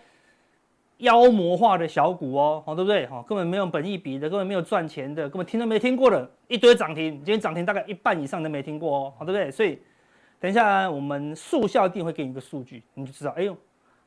[0.99, 3.07] 妖魔化的小股哦，好对不对？
[3.09, 9.51] 哈，根本没有本意比的，根本没有赚钱的，根本听都没听过的一堆涨停，今天涨停大概一半以上都没听过哦，好对不对？
[9.51, 9.79] 所以
[10.39, 13.57] 等一下我们速效定会给你一个数据，你就知道，哎呦，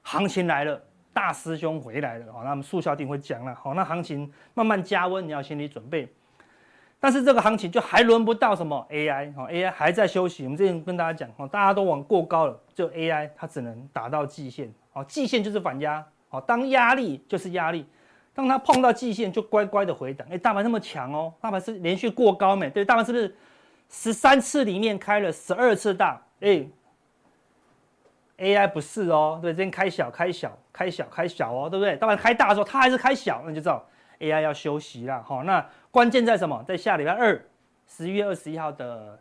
[0.03, 0.81] 行情来了，
[1.13, 6.07] 大师兄回来了，好，那我们速效定会讲了，好，那行情慢慢加温，你要心理准备。
[7.01, 10.43] 但是这个行情就还轮不到什么 AI，哈，AI 还在休息。
[10.43, 17.85] 我们之前跟大家讲，哦，大家都往过高了，就 AI 它只能达到季线，哦，季线就是反压，哦，当压力就是压力，
[18.33, 20.27] 当它碰到季线就乖乖的回档。
[20.29, 22.69] 哎，大盘那么强哦，大盘是连续过高没？
[22.69, 23.33] 对，大盘是不是
[23.89, 26.21] 十三次里面开了十二次大？
[26.41, 26.67] 哎
[28.39, 31.95] ，AI 不是哦，对，这边开小开小开小开小哦，对不对？
[31.95, 33.87] 大盘开大的时候它还是开小，那就知道
[34.19, 35.65] AI 要休息了，好，那。
[35.91, 36.63] 关键在什么？
[36.67, 37.41] 在下礼拜二，
[37.87, 39.19] 十一月二十一号的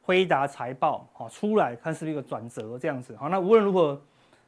[0.00, 3.16] 辉达财报，好出来，看是不是一个转折这样子。
[3.16, 4.00] 好，那无论如何，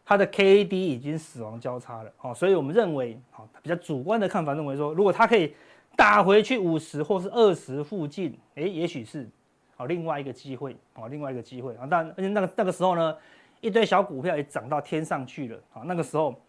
[0.05, 2.12] 它的 KAD 已经死亡交叉了。
[2.17, 5.53] 好，所以我们认为，好比较主观的看法，认为说，如果它可以
[5.97, 9.29] 打回去五十或是二十附近，哎，也许是
[9.77, 11.89] 好另外一个机会，好另外一个机会啊。
[11.91, 13.17] 但而且那个那个时候呢，
[13.61, 15.59] 一堆小股票也涨到天上去了。
[15.71, 16.41] 好，那个时候。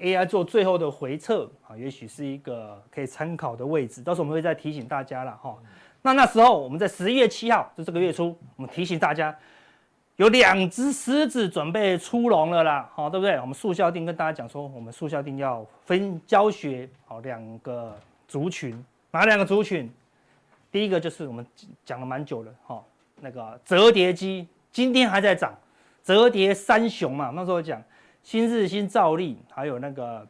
[0.00, 4.00] AI 做最后的回测啊，也许是一个可以参考的位置。
[4.00, 5.56] 到时候我们会再提醒大家了哈。
[6.02, 9.36] 那那时候我们在十一月七号，就这个月初，我们提醒大家
[10.14, 13.40] 有两只狮子准备出笼了啦，好，对不对？
[13.40, 17.92] 我们速效定跟大家讲说，我们速效定要分教学好两个
[18.28, 19.90] 族群，哪两个族群？
[20.70, 21.44] 第一个就是我们
[21.84, 22.80] 讲了蛮久了哈，
[23.20, 25.52] 那个折叠机今天还在涨，
[26.04, 27.82] 折叠三雄嘛，那时候讲。
[28.28, 30.28] 新日新、兆利，还有那个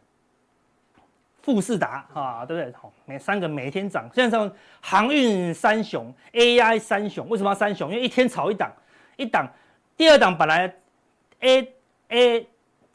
[1.42, 2.72] 富士达，啊，对不对？
[2.80, 4.08] 好，每三个每天涨。
[4.14, 4.48] 现在说
[4.80, 7.90] 航运三雄，AI 三雄，为什么要三雄？
[7.90, 8.70] 因为一天炒一档，
[9.16, 9.48] 一档，
[9.96, 10.72] 第二档本来
[11.40, 11.72] A
[12.10, 12.46] A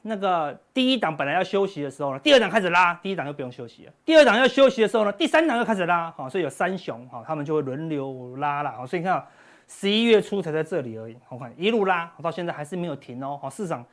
[0.03, 3.91] 那个第一档本来要休息的时候呢，第二档开始拉，第一档就不用休息了。
[4.05, 9.21] 第二档要休息的时候呢，第三档又开始拉，好，所以有三雄，好，他们就会轮流拉了，好，所以你看，
[9.67, 13.85] 十一月初才在这里而已，好看一路拉，到现在还是没有停哦，好，市场。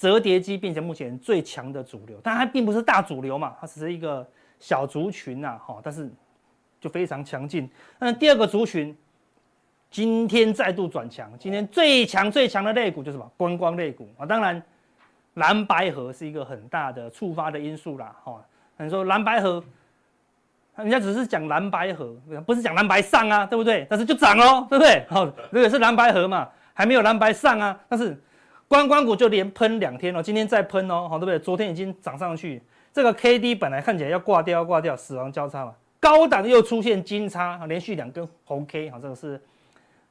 [0.00, 4.26] 折叠机变成目前最强的主流，但它并不是大主流嘛，它只是一个
[4.58, 6.10] 小族群呐，哈，但是
[6.80, 7.68] 就非常强劲。
[7.98, 8.96] 那第二个族群
[9.90, 13.30] 今天再度转强，今天最强最强的类股就是什么？
[13.36, 14.62] 观光类股啊，当然
[15.34, 18.42] 蓝白河是一个很大的触发的因素啦，哈。
[18.78, 19.62] 你说蓝白河，
[20.76, 23.86] 人家只是讲蓝白河，不是讲蓝白上啊，对不对？
[23.90, 25.04] 但是就涨哦，对不对？
[25.10, 28.18] 好，这个是蓝白河嘛，还没有蓝白上啊，但是。
[28.70, 31.36] 观光股就连喷两天了，今天再喷哦，好对不对？
[31.40, 32.62] 昨天已经涨上去，
[32.92, 39.42] 这个 K D 本来看起来要挂掉，要挂掉，死亡交叉嘛，高档又出现金叉，连续两根红 K，好，这个是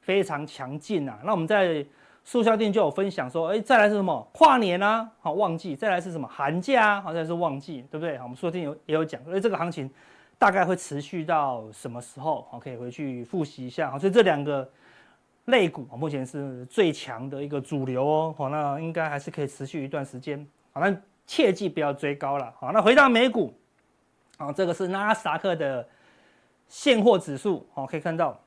[0.02, 1.18] 非常强劲啊。
[1.24, 1.82] 那我们在
[2.22, 4.28] 速效店就有分享说，哎，再来是什么？
[4.34, 6.28] 跨年啊，好旺季，再来是什么？
[6.28, 8.18] 寒假啊，好像是旺季，对不对？
[8.18, 9.90] 好，我们速效定有也有讲，所以这个行情
[10.38, 12.46] 大概会持续到什么时候？
[12.50, 13.90] 好，可以回去复习一下。
[13.90, 14.70] 好，所以这两个。
[15.50, 20.96] 类股目前是最强的一个主流哦，好，那应该还是可以持续一段时间，好，那
[21.26, 23.52] 切记不要追高了，好，那回到美股，
[24.38, 25.86] 啊，这个是纳斯达克的
[26.68, 28.40] 现货指数，好，可以看到，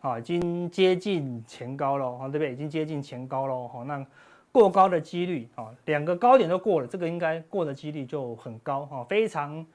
[0.00, 2.52] 啊，已经接近前高了，好，对不对？
[2.52, 4.06] 已经接近前高了，好，那
[4.52, 9.66] 过高的几率，啊，两个高点都过了，这个应该过的几率就很高，哈，非常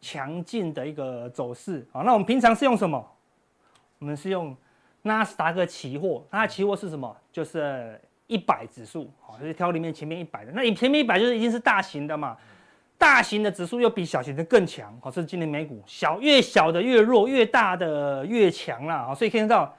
[0.00, 3.06] 强劲的一个走势，好，那我们平常是用什么？
[3.98, 4.56] 我们是用。
[5.02, 7.16] 纳斯达克期货，它的期货是什么？
[7.32, 10.52] 就是一百指数，好，就是挑里面前面一百的。
[10.54, 12.36] 那你前面一百就是已经是大型的嘛，
[12.98, 19.74] 大型的指数又比小型的更强，好，是今年美股小越小的越弱，越大的越强啦，好，所以看到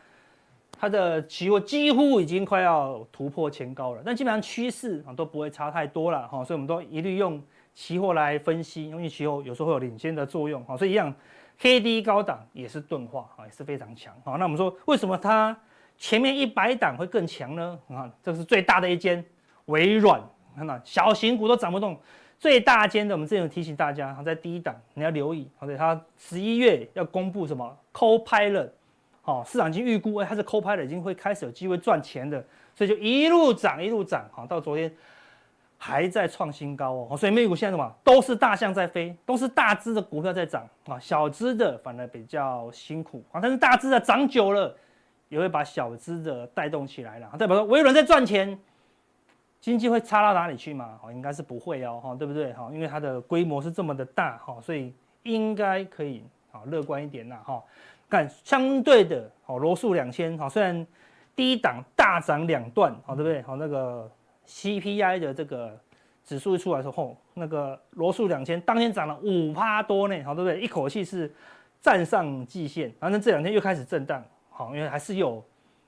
[0.80, 7.42] 它的期货几乎已经快要突破前高了，但基本上趋势啊都不会差太多了，哈，所以我们都一律用
[7.76, 11.14] 期货来分析，因为期货有时候会有领先的作用，好，所以一样。
[11.62, 14.12] K D 高档也是钝化啊，也是非常强。
[14.26, 15.56] 好，那我们说为什么它
[15.96, 17.78] 前面一百档会更强呢？
[17.88, 19.24] 啊，这是最大的一间
[19.66, 20.20] 微软，
[20.56, 21.96] 看到小型股都涨不动，
[22.40, 28.72] 最大间的我们之前提醒大家，在第一档你要留意，而且它十一月要公布什么 Copilot，
[29.22, 32.44] 好，市场已经预估，哎，它是 Copilot 已经会开始有机会赚钱的，
[32.74, 34.92] 所以就一路涨一路涨，好，到昨天。
[35.84, 43.42] 还在创新高哦，所以美股现在什么都是大象在飞，都是大只的股票在涨啊，小只的反而比较辛苦啊。
[43.42, 44.76] 但是大只的涨久了，
[45.28, 47.28] 也会把小只的带动起来了。
[47.36, 48.56] 代表说微软在赚钱，
[49.60, 51.00] 经济会差到哪里去吗？
[51.02, 52.54] 哦，应该是不会哦，哈，对不对？
[52.54, 57.60] 哈，因为它的规模是这么的大哈，所以应该可以啊，乐观一点呐，哈。
[58.08, 60.86] 但相对的哦，罗素两千哈，虽然
[61.36, 63.42] 低档大涨两段，好，对不对？
[63.42, 64.08] 好，那个。
[64.52, 65.80] CPI 的这个
[66.26, 70.60] 指数一出来之后，那个罗素两千当天涨了五趴多呢，好，对不对？
[70.60, 71.34] 一口气是
[71.80, 75.42] 站上季线，反正这两天又开始震荡，好，因为还是有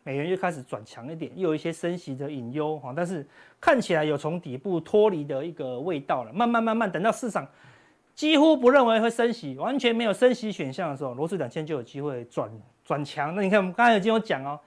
[0.03, 3.25] 美元又开始转强一点，又有一些升息的隐忧哈，但是
[3.59, 6.31] 看起来有从底部脱离的一个味道了。
[6.31, 7.45] 慢慢慢慢，等到市场
[8.15, 12.49] 几乎不认为会升息，完全没有升息选项的时候，罗素两千就有机会转
[12.83, 13.35] 转强。
[13.35, 14.59] 那你看，我们刚才已经有讲哦，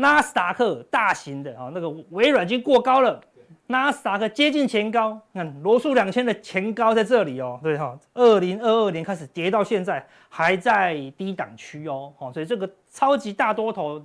[0.00, 3.20] 纳斯达克大型的啊，那个微软已经过高了。
[3.66, 14.04] 纳斯达克接近前高，看罗素两千的前高在这里哦，对哈，二零二二年开始跌到现在还在低档区哦，所以这个超级大多头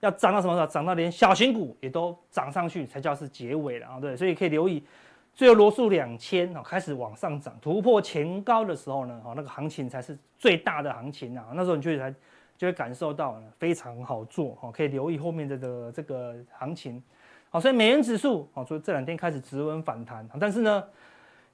[0.00, 0.66] 要涨到什么时候？
[0.66, 4.82] 涨到连小型股也都涨上去才叫是结尾了啊，对，所以可以留意，
[5.34, 12.14] 最后罗素两千哦开始往上涨，突破前高的时候呢，哦那个行情才是最大的行情啊，那时候你就才
[12.58, 17.02] 就会感受到非常好做哦，可以留意后面的这个这个行情。
[17.48, 20.84] 好，所以美元指数，好，所以这两天开始止稳反弹，但是呢，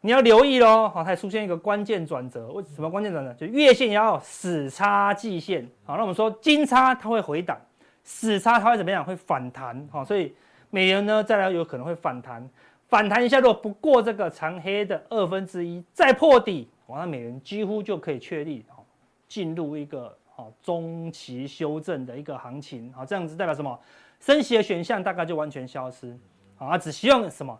[0.00, 3.32] 你要留意喽，好，它出现一个关键转折，为什么关键转折？
[3.34, 7.56] 就月线也要死叉季线，好，那我们说金叉它会回档，
[8.02, 9.04] 死叉它会怎么样？
[9.04, 10.34] 会反弹，好，所以
[10.70, 12.48] 美元呢再来有可能会反弹，
[12.88, 18.84] 反弹一下，如果不过这个长黑的二分之一，再破底，哇，那美元几乎就可以确立，好，
[19.28, 23.78] 进入一个好中期修正的一个行情，好，这样子代表什么？
[24.20, 26.16] 升息的选项大概就完全消失，
[26.56, 27.58] 啊，只希望什么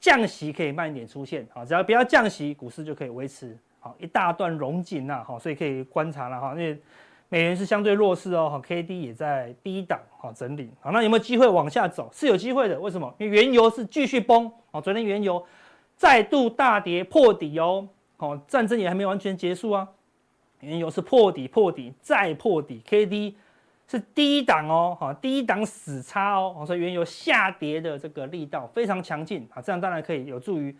[0.00, 6.78] 降息可以慢一点出现，啊，只要不要降息，股市就可以维持好一大段荣景呐，好，所以可以观察了哈，因为
[7.28, 12.10] 美元是相对弱势哦，哈，K D 也在低档，好整理，好，那有没有机会往下走？
[12.12, 13.14] 是有机会的，为什么？
[13.18, 15.44] 因为原油是继续崩，好，昨天原油
[15.96, 19.88] 再度大跌破底哦，好，战争也还没完全结束啊，
[20.64, 23.36] 原油是破底破底再破底，K D。
[23.86, 30.74] 是低档哦，哈，低档死叉哦，所以原油下跌的这个力道非常强劲啊，这样当然可以有助于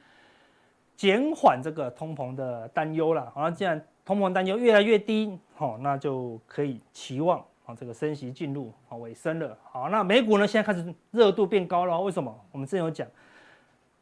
[0.96, 3.30] 减缓这个通膨的担忧了。
[3.34, 9.56] 好，那既然通膨担忧越来越低，好，那就可以期望啊，这个升息进入啊尾声了。
[9.70, 12.34] 好，那美股呢，现在开始热度变高了，为什么？
[12.52, 13.06] 我们之前有讲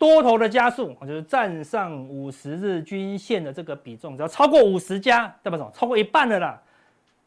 [0.03, 5.71] 多头的加速，就是站上五十日均线的这个比重，只要超过五十家，代表什么？
[5.73, 6.61] 超过一半了啦。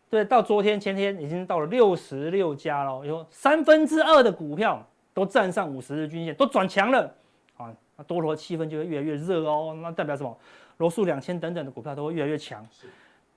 [0.10, 7.10] 对，到昨天、前天已经到了六十六家了，有三分之二的股票都站上五十日均线，都转强了
[7.56, 7.72] 啊！
[7.96, 9.74] 那多头气氛就会越来越热哦。
[9.82, 10.38] 那代表什么？
[10.76, 12.62] 罗素两千等等的股票都会越来越强。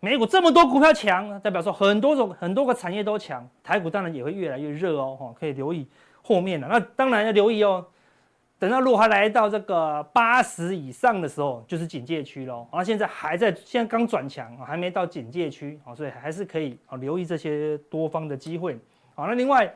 [0.00, 5.16] 美股这么多股票强，代表说很多种、很多个产业都强，台股当然也会越来越热哦。
[5.16, 5.86] 哈，可以留意
[6.22, 6.66] 后面的。
[6.66, 7.86] 那当然要留意哦。
[8.58, 12.66] 等到如果来到这个八十以上的时候，就是警戒区喽。
[12.72, 18.76] 然后现在还在，现在刚转强，还没到警戒区，所以还是可以啊留意这些多方的机会。
[19.14, 19.72] 好，那另外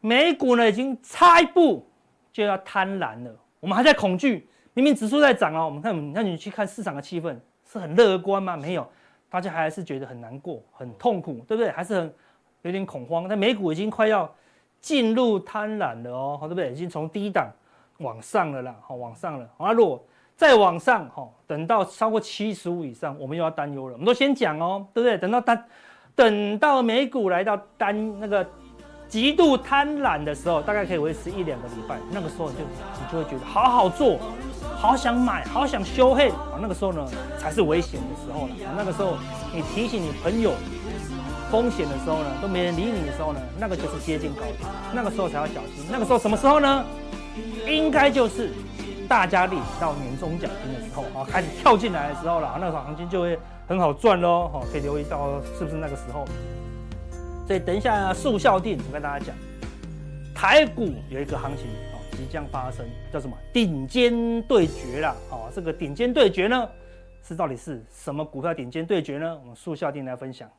[0.00, 1.86] 美股呢，已经差一步
[2.32, 3.32] 就要贪婪了。
[3.60, 5.66] 我们还在恐惧，明明指数在涨哦。
[5.66, 7.36] 我们看，那你去看市场的气氛
[7.70, 8.56] 是很乐观吗？
[8.56, 8.84] 没有，
[9.30, 11.70] 大家还是觉得很难过、很痛苦，对不对？
[11.70, 12.14] 还是很
[12.62, 13.28] 有点恐慌。
[13.28, 14.28] 但美股已经快要
[14.80, 16.72] 进入贪婪了哦，对不对？
[16.72, 17.48] 已经从低档。
[17.98, 19.46] 往上了啦，好，往上了。
[19.56, 20.02] 好，那如果
[20.36, 23.94] 再往上，哈，等到超过七十五以上，我们又要担忧了。
[23.94, 25.16] 我们都先讲哦，对不对？
[25.16, 25.64] 等到单，
[26.14, 28.46] 等到美股来到单那个
[29.08, 31.96] 极度贪婪的时候，大概可以维持一两个礼拜。
[32.10, 34.18] 那个时候就你就会觉得好好做，
[34.76, 36.28] 好想买，好想修黑。
[36.28, 37.06] 啊，那个时候呢
[37.38, 38.54] 才是危险的时候了。
[38.76, 39.16] 那个时候
[39.54, 40.52] 你提醒你朋友
[41.50, 44.56] 风险的时候呢，都没人理你的时候呢，那个就是接近高点。
[44.92, 45.86] 那个时候才要小心。
[45.90, 46.84] 那个时候什么时候呢？
[47.66, 48.50] 应该就是
[49.08, 56.24] 大家领到年终奖金的时候啊，开始跳进来的时候了，那个行情就会很好赚喽，哈，可以留意到是不是那个时候。
[57.46, 59.34] 所以等一下速效定，我跟大家讲，
[60.34, 63.36] 台股有一个行情啊即将发生，叫什么？
[63.52, 66.68] 顶尖对决啦，啊，这个顶尖对决呢，
[67.22, 69.38] 是到底是什么股票顶尖对决呢？
[69.40, 70.50] 我们速效定来分享。